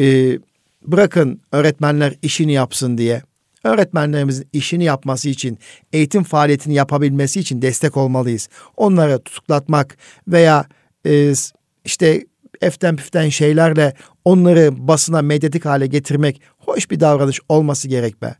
e, 0.00 0.38
bırakın 0.86 1.40
öğretmenler 1.52 2.14
işini 2.22 2.52
yapsın 2.52 2.98
diye. 2.98 3.22
Öğretmenlerimizin 3.64 4.48
işini 4.52 4.84
yapması 4.84 5.28
için, 5.28 5.58
eğitim 5.92 6.22
faaliyetini 6.22 6.74
yapabilmesi 6.74 7.40
için 7.40 7.62
destek 7.62 7.96
olmalıyız. 7.96 8.48
Onları 8.76 9.18
tutuklatmak 9.18 9.96
veya 10.28 10.64
e, 11.06 11.32
işte 11.84 12.24
eften 12.60 12.96
püften 12.96 13.28
şeylerle 13.28 13.94
onları 14.24 14.88
basına 14.88 15.22
medyatik 15.22 15.64
hale 15.64 15.86
getirmek 15.86 16.42
hoş 16.58 16.90
bir 16.90 17.00
davranış 17.00 17.40
olması 17.48 17.88
gerek 17.88 18.22
be. 18.22 18.34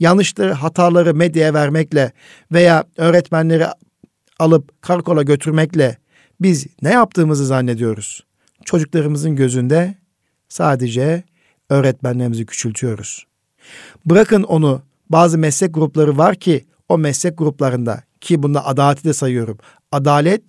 Yanlışları, 0.00 0.52
hataları 0.52 1.14
medyaya 1.14 1.54
vermekle 1.54 2.12
veya 2.52 2.84
öğretmenleri 2.96 3.66
alıp 4.38 4.82
karakola 4.82 5.22
götürmekle 5.22 5.96
biz 6.40 6.66
ne 6.82 6.90
yaptığımızı 6.90 7.46
zannediyoruz. 7.46 8.26
Çocuklarımızın 8.64 9.36
gözünde 9.36 9.94
sadece 10.48 11.22
öğretmenlerimizi 11.70 12.46
küçültüyoruz. 12.46 13.26
Bırakın 14.06 14.42
onu 14.42 14.82
bazı 15.10 15.38
meslek 15.38 15.74
grupları 15.74 16.18
var 16.18 16.34
ki 16.34 16.64
o 16.88 16.98
meslek 16.98 17.38
gruplarında 17.38 18.02
ki 18.20 18.42
bunda 18.42 18.66
adaleti 18.66 19.04
de 19.04 19.12
sayıyorum. 19.12 19.58
Adalet 19.92 20.42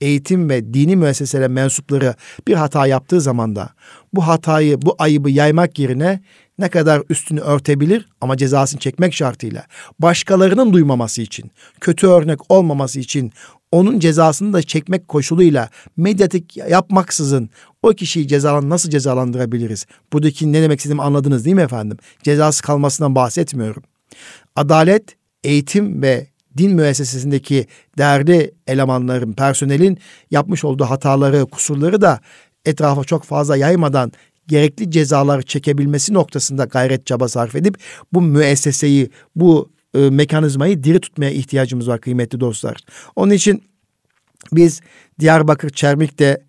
eğitim 0.00 0.48
ve 0.50 0.74
dini 0.74 0.96
müesseselere 0.96 1.48
mensupları 1.48 2.14
bir 2.48 2.54
hata 2.54 2.86
yaptığı 2.86 3.20
zaman 3.20 3.56
da 3.56 3.70
bu 4.12 4.26
hatayı, 4.26 4.82
bu 4.82 4.94
ayıbı 4.98 5.30
yaymak 5.30 5.78
yerine 5.78 6.20
ne 6.58 6.68
kadar 6.68 7.02
üstünü 7.08 7.40
örtebilir 7.40 8.08
ama 8.20 8.36
cezasını 8.36 8.80
çekmek 8.80 9.14
şartıyla 9.14 9.64
başkalarının 9.98 10.72
duymaması 10.72 11.22
için, 11.22 11.50
kötü 11.80 12.06
örnek 12.06 12.50
olmaması 12.50 13.00
için 13.00 13.32
onun 13.72 13.98
cezasını 13.98 14.52
da 14.52 14.62
çekmek 14.62 15.08
koşuluyla 15.08 15.68
medyatik 15.96 16.56
yapmaksızın 16.56 17.50
o 17.82 17.88
kişiyi 17.88 18.28
cezalan 18.28 18.70
nasıl 18.70 18.90
cezalandırabiliriz? 18.90 19.86
Buradaki 20.12 20.52
ne 20.52 20.62
demek 20.62 20.78
istediğimi 20.78 21.02
anladınız 21.02 21.44
değil 21.44 21.56
mi 21.56 21.62
efendim? 21.62 21.96
Cezası 22.22 22.62
kalmasından 22.62 23.14
bahsetmiyorum. 23.14 23.82
Adalet, 24.56 25.16
eğitim 25.44 26.02
ve 26.02 26.26
din 26.56 26.74
müessesesindeki 26.74 27.66
değerli 27.98 28.54
elemanların, 28.66 29.32
personelin 29.32 29.98
yapmış 30.30 30.64
olduğu 30.64 30.84
hataları, 30.84 31.46
kusurları 31.46 32.00
da 32.00 32.20
etrafa 32.64 33.04
çok 33.04 33.24
fazla 33.24 33.56
yaymadan 33.56 34.12
gerekli 34.46 34.90
cezalar 34.90 35.42
çekebilmesi 35.42 36.14
noktasında 36.14 36.64
gayret 36.64 37.06
çaba 37.06 37.28
sarf 37.28 37.54
edip 37.54 37.76
bu 38.12 38.22
müesseseyi, 38.22 39.10
bu 39.36 39.70
e, 39.94 39.98
mekanizmayı 39.98 40.84
diri 40.84 41.00
tutmaya 41.00 41.30
ihtiyacımız 41.30 41.88
var 41.88 42.00
kıymetli 42.00 42.40
dostlar. 42.40 42.76
Onun 43.16 43.32
için 43.32 43.62
biz 44.52 44.80
Diyarbakır 45.20 45.70
Çermik'te 45.70 46.44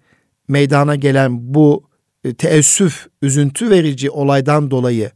meydana 0.47 0.95
gelen 0.95 1.53
bu 1.53 1.83
e, 2.23 2.33
teessüf, 2.33 3.07
üzüntü 3.21 3.69
verici 3.69 4.09
olaydan 4.09 4.71
dolayı 4.71 5.11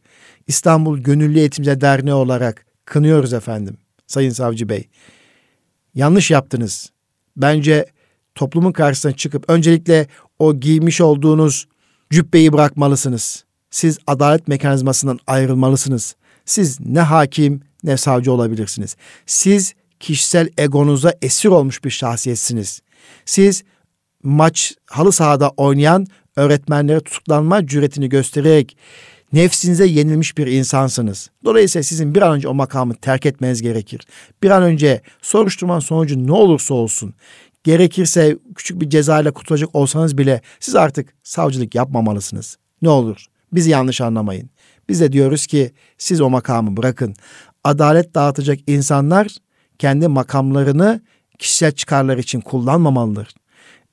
İstanbul 0.48 0.98
Gönüllü 0.98 1.40
Eğitimci 1.40 1.82
Derneği 1.82 2.14
olarak 2.14 2.66
kınıyoruz 2.86 3.34
efendim. 3.34 3.78
Sayın 4.08 4.30
Savcı 4.30 4.70
Bey. 4.70 4.88
Yanlış 5.96 6.32
yaptınız. 6.32 6.90
Bence 7.38 7.86
toplumun 8.36 8.72
karşısına 8.72 9.12
çıkıp 9.12 9.50
öncelikle 9.50 10.08
o 10.40 10.60
giymiş 10.60 11.02
olduğunuz 11.02 11.68
cübbeyi 12.12 12.54
bırakmalısınız. 12.54 13.46
Siz 13.70 13.98
adalet 14.08 14.48
mekanizmasından 14.48 15.20
ayrılmalısınız. 15.28 16.16
Siz 16.46 16.80
ne 16.80 17.00
hakim 17.00 17.62
ne 17.86 17.98
savcı 17.98 18.32
olabilirsiniz. 18.32 18.96
Siz 19.26 19.74
kişisel 20.00 20.50
egonuza 20.58 21.14
esir 21.22 21.50
olmuş 21.50 21.84
bir 21.84 21.90
şahsiyetsiniz. 21.90 22.82
Siz 23.26 23.64
maç 24.24 24.74
halı 24.86 25.12
sahada 25.12 25.50
oynayan 25.50 26.08
öğretmenlere 26.36 27.00
tutuklanma 27.00 27.68
cüretini 27.68 28.10
göstererek 28.10 28.78
nefsinize 29.34 29.86
yenilmiş 29.86 30.38
bir 30.38 30.48
insansınız. 30.48 31.30
Dolayısıyla 31.44 31.84
sizin 31.84 32.16
bir 32.16 32.22
an 32.22 32.36
önce 32.36 32.48
o 32.48 32.54
makamı 32.54 32.96
terk 32.96 33.26
etmeniz 33.26 33.62
gerekir. 33.62 34.02
Bir 34.44 34.50
an 34.50 34.64
önce 34.64 35.02
soruşturmanın 35.22 35.80
sonucu 35.80 36.28
ne 36.28 36.32
olursa 36.32 36.74
olsun 36.74 37.14
gerekirse 37.64 38.38
küçük 38.56 38.82
bir 38.82 38.90
ceza 38.90 39.22
ile 39.22 39.32
kurtulacak 39.32 39.76
olsanız 39.76 40.18
bile 40.18 40.42
siz 40.60 40.76
artık 40.76 41.14
savcılık 41.24 41.76
yapmamalısınız. 41.76 42.58
Ne 42.82 42.90
olur 42.90 43.28
bizi 43.56 43.70
yanlış 43.70 44.02
anlamayın. 44.02 44.50
Biz 44.90 45.02
de 45.02 45.12
diyoruz 45.12 45.48
ki 45.48 45.72
siz 45.98 46.22
o 46.22 46.30
makamı 46.30 46.78
bırakın. 46.78 47.16
Adalet 47.66 48.16
dağıtacak 48.16 48.60
insanlar 48.68 49.28
kendi 49.80 50.08
makamlarını 50.08 51.02
kişisel 51.40 51.72
çıkarlar 51.72 52.18
için 52.18 52.42
kullanmamalıdır. 52.42 53.28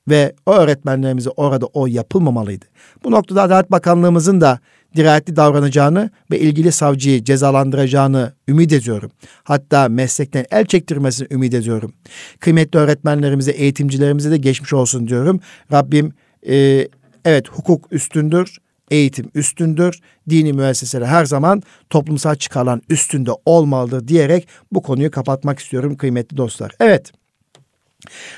Ve 0.09 0.35
o 0.45 0.53
öğretmenlerimize 0.53 1.29
orada 1.29 1.65
o 1.65 1.87
yapılmamalıydı. 1.87 2.65
Bu 3.03 3.11
noktada 3.11 3.41
Adalet 3.41 3.71
Bakanlığımızın 3.71 4.41
da 4.41 4.59
dirayetli 4.95 5.35
davranacağını 5.35 6.09
ve 6.31 6.39
ilgili 6.39 6.71
savcıyı 6.71 7.23
cezalandıracağını 7.23 8.33
ümit 8.47 8.73
ediyorum. 8.73 9.11
Hatta 9.43 9.89
meslekten 9.89 10.45
el 10.51 10.65
çektirmesini 10.65 11.27
ümit 11.31 11.53
ediyorum. 11.53 11.93
Kıymetli 12.39 12.79
öğretmenlerimize, 12.79 13.51
eğitimcilerimize 13.51 14.31
de 14.31 14.37
geçmiş 14.37 14.73
olsun 14.73 15.07
diyorum. 15.07 15.39
Rabbim 15.71 16.13
e, 16.47 16.87
evet 17.25 17.49
hukuk 17.49 17.87
üstündür, 17.91 18.57
eğitim 18.93 19.29
üstündür, 19.35 19.99
dini 20.29 20.53
müesseseler 20.53 21.05
her 21.05 21.25
zaman 21.25 21.61
toplumsal 21.89 22.35
çıkarılan 22.35 22.81
üstünde 22.89 23.31
olmalıdır 23.45 24.07
diyerek 24.07 24.47
bu 24.71 24.81
konuyu 24.81 25.11
kapatmak 25.11 25.59
istiyorum 25.59 25.97
kıymetli 25.97 26.37
dostlar. 26.37 26.71
Evet. 26.79 27.11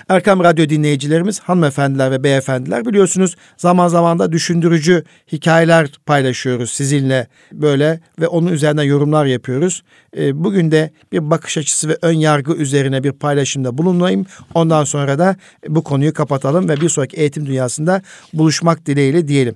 Erkam 0.10 0.44
Radyo 0.44 0.70
dinleyicilerimiz, 0.70 1.40
hanımefendiler 1.40 2.12
ve 2.12 2.24
beyefendiler 2.24 2.86
biliyorsunuz 2.86 3.36
zaman 3.58 3.88
zaman 3.88 4.20
da 4.20 4.32
düşündürücü 4.32 5.04
hikayeler 5.32 5.90
paylaşıyoruz 6.06 6.72
sizinle 6.72 7.28
böyle 7.52 8.00
ve 8.20 8.28
onun 8.28 8.48
üzerine 8.48 8.84
yorumlar 8.84 9.26
yapıyoruz. 9.26 9.84
Ee, 10.18 10.44
bugün 10.44 10.72
de 10.72 10.92
bir 11.12 11.30
bakış 11.30 11.58
açısı 11.58 11.90
ve 11.90 11.98
ön 12.02 12.14
yargı 12.14 12.54
üzerine 12.54 13.04
bir 13.04 13.12
paylaşımda 13.12 13.78
bulunayım. 13.78 14.26
Ondan 14.54 14.84
sonra 14.84 15.20
da 15.20 15.36
bu 15.68 15.84
konuyu 15.84 16.14
kapatalım 16.14 16.70
ve 16.70 16.82
bir 16.82 16.90
sonraki 16.90 17.18
eğitim 17.18 17.46
dünyasında 17.46 18.02
buluşmak 18.34 18.86
dileğiyle 18.86 19.28
diyelim. 19.28 19.56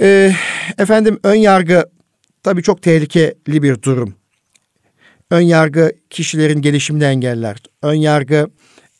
Ee, 0.00 0.32
efendim 0.78 1.20
ön 1.22 1.34
yargı 1.34 1.90
tabii 2.42 2.62
çok 2.62 2.82
tehlikeli 2.82 3.62
bir 3.62 3.82
durum. 3.82 4.14
Ön 5.30 5.40
yargı 5.40 5.92
kişilerin 6.10 6.62
gelişimini 6.62 7.04
engeller. 7.04 7.56
Ön 7.82 7.94
yargı 7.94 8.50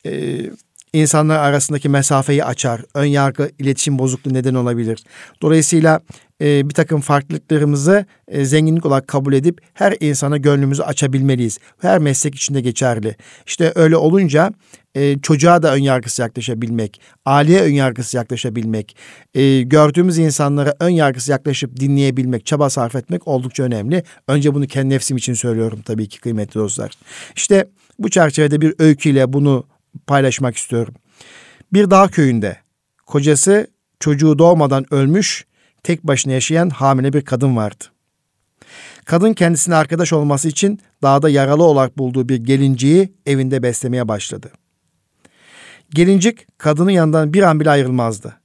e, 0.07 0.41
insanlar 0.93 1.39
arasındaki 1.39 1.89
mesafeyi 1.89 2.45
açar. 2.45 2.85
Ön 2.95 3.05
yargı 3.05 3.51
iletişim 3.59 3.99
bozukluğu 3.99 4.35
neden 4.35 4.55
olabilir. 4.55 5.05
Dolayısıyla 5.43 6.01
e, 6.41 6.69
bir 6.69 6.75
takım 6.75 7.01
farklılıklarımızı 7.01 8.07
e, 8.29 8.45
zenginlik 8.45 8.87
olarak 8.87 9.09
kabul 9.09 9.33
edip 9.33 9.61
her 9.75 9.97
insana 10.01 10.37
gönlümüzü 10.37 10.83
açabilmeliyiz. 10.83 11.59
Her 11.81 11.99
meslek 11.99 12.35
içinde 12.35 12.61
geçerli. 12.61 13.17
İşte 13.47 13.73
öyle 13.75 13.97
olunca 13.97 14.51
e, 14.95 15.19
çocuğa 15.19 15.63
da 15.63 15.75
ön 15.75 15.83
yargısı 15.83 16.23
yaklaşabilmek, 16.23 17.01
aileye 17.27 17.63
ön 17.63 17.73
yargısı 17.73 18.17
yaklaşabilmek, 18.17 18.97
e, 19.35 19.63
gördüğümüz 19.63 20.19
insanlara 20.19 20.75
ön 20.81 20.89
yargısı 20.89 21.31
yaklaşıp 21.31 21.77
dinleyebilmek, 21.81 22.47
çaba 22.47 22.71
sarf 22.71 22.95
etmek 22.95 23.29
oldukça 23.29 23.63
önemli. 23.63 24.03
Önce 24.29 24.55
bunu 24.55 24.67
kendi 24.67 24.95
nefsim 24.95 25.17
için 25.17 25.35
söylüyorum 25.35 25.81
tabii 25.85 26.09
ki 26.09 26.21
kıymetli 26.21 26.55
dostlar. 26.61 26.91
İşte 27.37 27.69
bu 27.99 28.11
çerçevede 28.11 28.61
bir 28.61 28.75
öyküyle 28.79 29.33
bunu 29.33 29.67
paylaşmak 30.07 30.57
istiyorum. 30.57 30.95
Bir 31.73 31.91
dağ 31.91 32.09
köyünde 32.09 32.57
kocası 33.07 33.67
çocuğu 34.01 34.39
doğmadan 34.39 34.95
ölmüş, 34.95 35.45
tek 35.83 36.05
başına 36.05 36.33
yaşayan 36.33 36.71
hamile 36.71 37.13
bir 37.13 37.23
kadın 37.23 37.57
vardı. 37.57 37.85
Kadın 39.05 39.33
kendisine 39.33 39.75
arkadaş 39.75 40.13
olması 40.13 40.49
için 40.49 40.81
dağda 41.03 41.29
yaralı 41.29 41.65
olarak 41.65 41.99
bulduğu 41.99 42.29
bir 42.29 42.37
gelinciyi 42.37 43.13
evinde 43.27 43.63
beslemeye 43.63 44.09
başladı. 44.09 44.53
Gelincik 45.91 46.59
kadının 46.59 46.91
yanından 46.91 47.33
bir 47.33 47.43
an 47.43 47.61
bile 47.61 47.71
ayrılmazdı. 47.71 48.37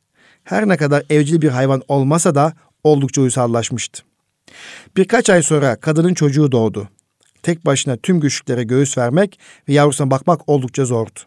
Her 0.44 0.70
ne 0.70 0.78
kadar 0.78 1.04
evcil 1.10 1.42
bir 1.42 1.50
hayvan 1.50 1.82
olmasa 1.88 2.36
da 2.36 2.54
oldukça 2.84 3.22
uysallaşmıştı. 3.22 4.04
Birkaç 4.98 5.30
ay 5.30 5.44
sonra 5.44 5.76
kadının 5.76 6.14
çocuğu 6.14 6.52
doğdu. 6.52 6.90
Tek 7.44 7.66
başına 7.66 7.98
tüm 7.98 8.20
güçlüklere 8.20 8.64
göğüs 8.64 8.98
vermek 8.98 9.40
ve 9.70 9.74
yavrusuna 9.74 10.12
bakmak 10.12 10.50
oldukça 10.50 10.86
zordu. 10.86 11.20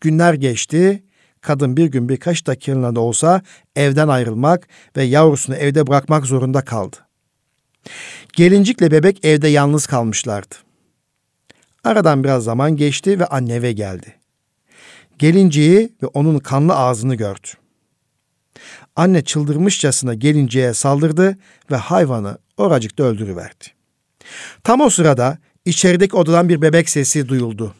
Günler 0.00 0.34
geçti. 0.34 1.02
Kadın 1.40 1.76
bir 1.76 1.86
gün 1.86 2.08
birkaç 2.08 2.46
dakikalığına 2.46 2.96
da 2.96 3.00
olsa 3.00 3.42
evden 3.76 4.08
ayrılmak 4.08 4.68
ve 4.96 5.02
yavrusunu 5.02 5.56
evde 5.56 5.86
bırakmak 5.86 6.26
zorunda 6.26 6.64
kaldı. 6.64 6.96
Gelincikle 8.32 8.90
bebek 8.90 9.24
evde 9.24 9.48
yalnız 9.48 9.86
kalmışlardı. 9.86 10.54
Aradan 11.84 12.24
biraz 12.24 12.44
zaman 12.44 12.76
geçti 12.76 13.20
ve 13.20 13.26
anne 13.26 13.54
eve 13.54 13.72
geldi. 13.72 14.14
Gelinciyi 15.18 15.92
ve 16.02 16.06
onun 16.06 16.38
kanlı 16.38 16.76
ağzını 16.76 17.14
gördü. 17.14 17.48
Anne 18.96 19.24
çıldırmışçasına 19.24 20.14
gelinciye 20.14 20.74
saldırdı 20.74 21.38
ve 21.70 21.76
hayvanı 21.76 22.38
oracıkta 22.56 23.02
öldürüverdi. 23.02 23.64
Tam 24.64 24.80
o 24.80 24.90
sırada 24.90 25.38
içerideki 25.64 26.16
odadan 26.16 26.48
bir 26.48 26.62
bebek 26.62 26.90
sesi 26.90 27.28
duyuldu. 27.28 27.74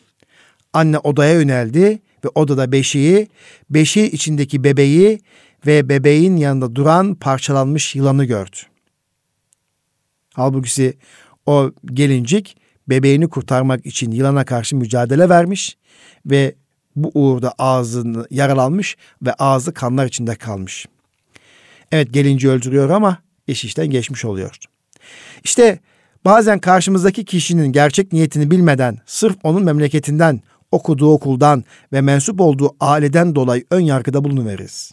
Anne 0.73 0.99
odaya 0.99 1.33
yöneldi 1.33 1.99
ve 2.25 2.29
odada 2.35 2.73
beşiği, 2.73 3.29
beşiği 3.71 4.11
içindeki 4.11 4.65
bebeği 4.65 5.21
ve 5.67 5.89
bebeğin 5.89 6.37
yanında 6.37 6.75
duran 6.75 7.15
parçalanmış 7.15 7.95
yılanı 7.95 8.25
gördü. 8.25 8.57
Halbuki 10.35 10.95
o 11.47 11.73
gelincik 11.85 12.57
bebeğini 12.89 13.29
kurtarmak 13.29 13.87
için 13.87 14.11
yılana 14.11 14.45
karşı 14.45 14.77
mücadele 14.77 15.29
vermiş 15.29 15.77
ve 16.27 16.55
bu 16.97 17.11
uğurda 17.15 17.55
ağzını 17.59 18.27
yaralanmış 18.31 18.97
ve 19.23 19.33
ağzı 19.33 19.75
kanlar 19.75 20.07
içinde 20.07 20.35
kalmış. 20.35 20.87
Evet 21.93 22.13
gelinci 22.13 22.51
öldürüyor 22.51 22.91
ama 22.91 23.19
iş 23.47 23.65
işten 23.65 23.87
geçmiş 23.87 24.25
oluyor. 24.25 24.57
İşte 25.45 25.79
bazen 26.25 26.59
karşımızdaki 26.59 27.25
kişinin 27.25 27.73
gerçek 27.73 28.13
niyetini 28.13 28.51
bilmeden 28.51 28.99
sırf 29.07 29.37
onun 29.43 29.65
memleketinden, 29.65 30.41
okuduğu 30.73 31.13
okuldan 31.13 31.65
ve 31.93 32.01
mensup 32.01 32.41
olduğu 32.41 32.77
aileden 32.81 33.35
dolayı 33.35 33.65
ön 33.71 33.81
yargıda 33.81 34.25
bulunuveririz. 34.25 34.93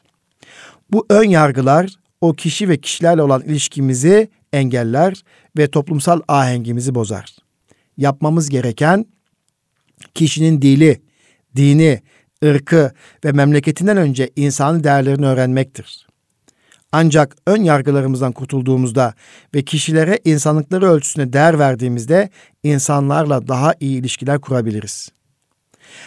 Bu 0.92 1.06
ön 1.10 1.30
yargılar 1.30 1.96
o 2.22 2.34
kişi 2.34 2.70
ve 2.70 2.78
kişilerle 2.78 3.22
olan 3.22 3.42
ilişkimizi 3.42 4.30
engeller 4.54 5.24
ve 5.58 5.68
toplumsal 5.68 6.22
ahengimizi 6.28 6.96
bozar. 6.96 7.36
Yapmamız 7.98 8.50
gereken 8.50 9.06
kişinin 10.14 10.62
dili, 10.62 11.02
dini, 11.56 12.02
ırkı 12.46 12.92
ve 13.26 13.32
memleketinden 13.32 13.98
önce 13.98 14.30
insani 14.36 14.84
değerlerini 14.84 15.26
öğrenmektir. 15.26 16.08
Ancak 16.92 17.36
ön 17.48 17.64
yargılarımızdan 17.64 18.32
kurtulduğumuzda 18.32 19.14
ve 19.56 19.66
kişilere 19.66 20.20
insanlıkları 20.26 20.92
ölçüsüne 20.92 21.34
değer 21.34 21.60
verdiğimizde 21.60 22.30
insanlarla 22.64 23.48
daha 23.48 23.74
iyi 23.80 24.00
ilişkiler 24.00 24.42
kurabiliriz. 24.42 25.10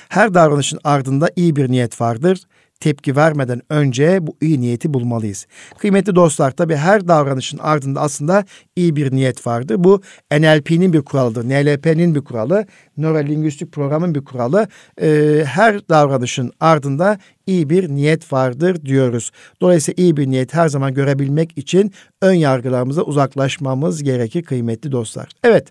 Her 0.09 0.35
davranışın 0.35 0.79
ardında 0.85 1.31
iyi 1.37 1.57
bir 1.57 1.71
niyet 1.71 2.01
vardır 2.01 2.39
tepki 2.81 3.17
vermeden 3.17 3.63
önce 3.71 4.27
bu 4.27 4.37
iyi 4.41 4.61
niyeti 4.61 4.95
bulmalıyız. 4.95 5.47
Kıymetli 5.79 6.15
dostlar 6.15 6.51
tabi 6.51 6.77
her 6.77 7.09
davranışın 7.09 7.59
ardında 7.59 8.01
aslında 8.01 8.45
iyi 8.77 8.97
bir 8.97 9.13
niyet 9.13 9.47
vardır. 9.47 9.77
Bu 9.79 10.03
NLP'nin 10.33 10.93
bir 10.93 11.03
kuralıdır. 11.03 11.45
NLP'nin 11.45 12.15
bir 12.15 12.21
kuralı, 12.21 12.67
nörolingüistik 12.99 13.73
programın 13.73 14.15
bir 14.15 14.25
kuralı. 14.25 14.69
Ee, 15.03 15.43
her 15.47 15.89
davranışın 15.89 16.53
ardında 16.61 17.19
iyi 17.47 17.71
bir 17.71 17.89
niyet 17.89 18.33
vardır 18.33 18.85
diyoruz. 18.85 19.31
Dolayısıyla 19.61 20.03
iyi 20.03 20.17
bir 20.17 20.27
niyet 20.27 20.55
her 20.55 20.69
zaman 20.69 20.95
görebilmek 20.95 21.59
için 21.59 21.93
ön 22.23 22.33
yargılarımıza 22.33 23.03
uzaklaşmamız 23.03 24.03
gerekir 24.03 24.43
kıymetli 24.43 24.93
dostlar. 24.93 25.29
Evet 25.45 25.69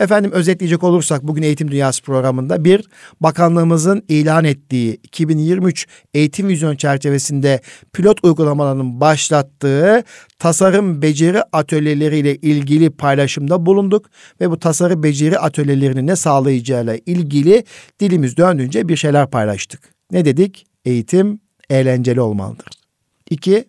efendim 0.00 0.32
özetleyecek 0.32 0.84
olursak 0.84 1.22
bugün 1.22 1.42
Eğitim 1.42 1.70
Dünyası 1.70 2.02
programında 2.02 2.64
bir 2.64 2.84
bakanlığımızın 3.20 4.02
ilan 4.08 4.44
ettiği 4.44 4.94
2023 4.94 5.86
eğitim 6.14 6.48
vizyon 6.48 6.76
çerçevesinde 6.76 7.60
pilot 7.92 8.24
uygulamalarının 8.24 9.00
başlattığı 9.00 10.04
tasarım 10.38 11.02
beceri 11.02 11.42
atölyeleriyle 11.42 12.36
ilgili 12.36 12.90
paylaşımda 12.90 13.66
bulunduk 13.66 14.10
ve 14.40 14.50
bu 14.50 14.58
tasarım 14.58 15.02
beceri 15.02 15.38
atölyelerinin 15.38 16.06
ne 16.06 16.16
sağlayacağıyla 16.16 16.96
ilgili 17.06 17.64
dilimiz 18.00 18.36
döndüğünce 18.36 18.88
bir 18.88 18.96
şeyler 18.96 19.30
paylaştık. 19.30 19.80
Ne 20.10 20.24
dedik? 20.24 20.66
Eğitim 20.84 21.40
eğlenceli 21.70 22.20
olmalıdır. 22.20 22.66
İki, 23.30 23.64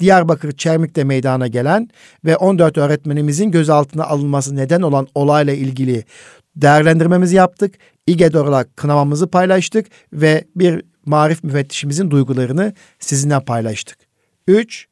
Diyarbakır 0.00 0.52
Çermik'te 0.52 1.04
meydana 1.04 1.46
gelen 1.46 1.88
ve 2.24 2.36
14 2.36 2.78
öğretmenimizin 2.78 3.50
gözaltına 3.50 4.04
alınması 4.04 4.56
neden 4.56 4.82
olan 4.82 5.08
olayla 5.14 5.52
ilgili 5.52 6.04
değerlendirmemizi 6.56 7.36
yaptık. 7.36 7.74
İGED 8.06 8.34
olarak 8.34 8.76
kınamamızı 8.76 9.30
paylaştık 9.30 9.86
ve 10.12 10.44
bir 10.56 10.82
marif 11.06 11.44
müfettişimizin 11.44 12.10
duygularını 12.10 12.74
sizinle 12.98 13.40
paylaştık. 13.40 13.98
Üç, 14.46 14.86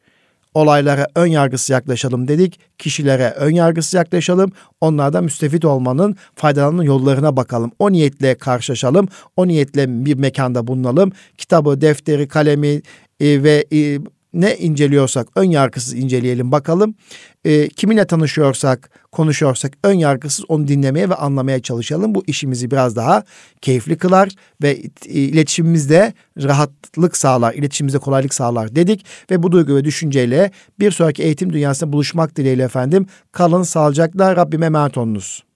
olaylara 0.55 1.07
ön 1.15 1.27
yargısı 1.27 1.73
yaklaşalım 1.73 2.29
dedik. 2.29 2.61
Kişilere 2.79 3.31
ön 3.31 3.55
yargısı 3.55 3.97
yaklaşalım. 3.97 4.53
Onlardan 4.81 5.25
müstefit 5.25 5.65
olmanın 5.65 6.17
faydalanma 6.35 6.85
yollarına 6.85 7.37
bakalım. 7.37 7.73
O 7.79 7.93
niyetle 7.93 8.35
karşılaşalım. 8.35 9.09
O 9.37 9.49
niyetle 9.49 10.05
bir 10.05 10.15
mekanda 10.15 10.67
bulunalım. 10.67 11.13
Kitabı, 11.39 11.81
defteri, 11.81 12.29
kalemi 12.29 12.83
e, 13.21 13.43
ve 13.43 13.65
e, 13.73 13.99
ne 14.33 14.57
inceliyorsak 14.57 15.29
ön 15.37 15.51
yargısız 15.51 15.95
inceleyelim 15.95 16.53
bakalım. 16.53 16.95
E, 17.45 17.69
kiminle 17.69 18.07
tanışıyorsak, 18.07 18.91
konuşuyorsak 19.13 19.73
ön 19.85 19.93
yargısız 19.93 20.45
onu 20.49 20.69
dinlemeye 20.69 21.11
ve 21.11 21.15
anlamaya 21.15 21.63
çalışalım. 21.63 22.15
Bu 22.15 22.25
işimizi 22.27 22.71
biraz 22.71 22.97
daha 22.97 23.23
keyifli 23.61 23.99
kılar 23.99 24.29
ve 24.63 24.79
iletişimimizde 25.05 26.13
rahatlık 26.43 27.17
sağlar, 27.17 27.55
iletişimimize 27.55 27.99
kolaylık 27.99 28.35
sağlar 28.35 28.77
dedik. 28.77 29.07
Ve 29.31 29.43
bu 29.43 29.53
duygu 29.53 29.77
ve 29.77 29.85
düşünceyle 29.85 30.51
bir 30.81 30.91
sonraki 30.91 31.23
eğitim 31.23 31.53
dünyasında 31.53 31.93
buluşmak 31.93 32.37
dileğiyle 32.37 32.63
efendim. 32.63 33.07
Kalın 33.33 33.63
sağlıcakla 33.63 34.37
Rabbime 34.37 34.67
emanet 34.67 34.99
olunuz. 34.99 35.48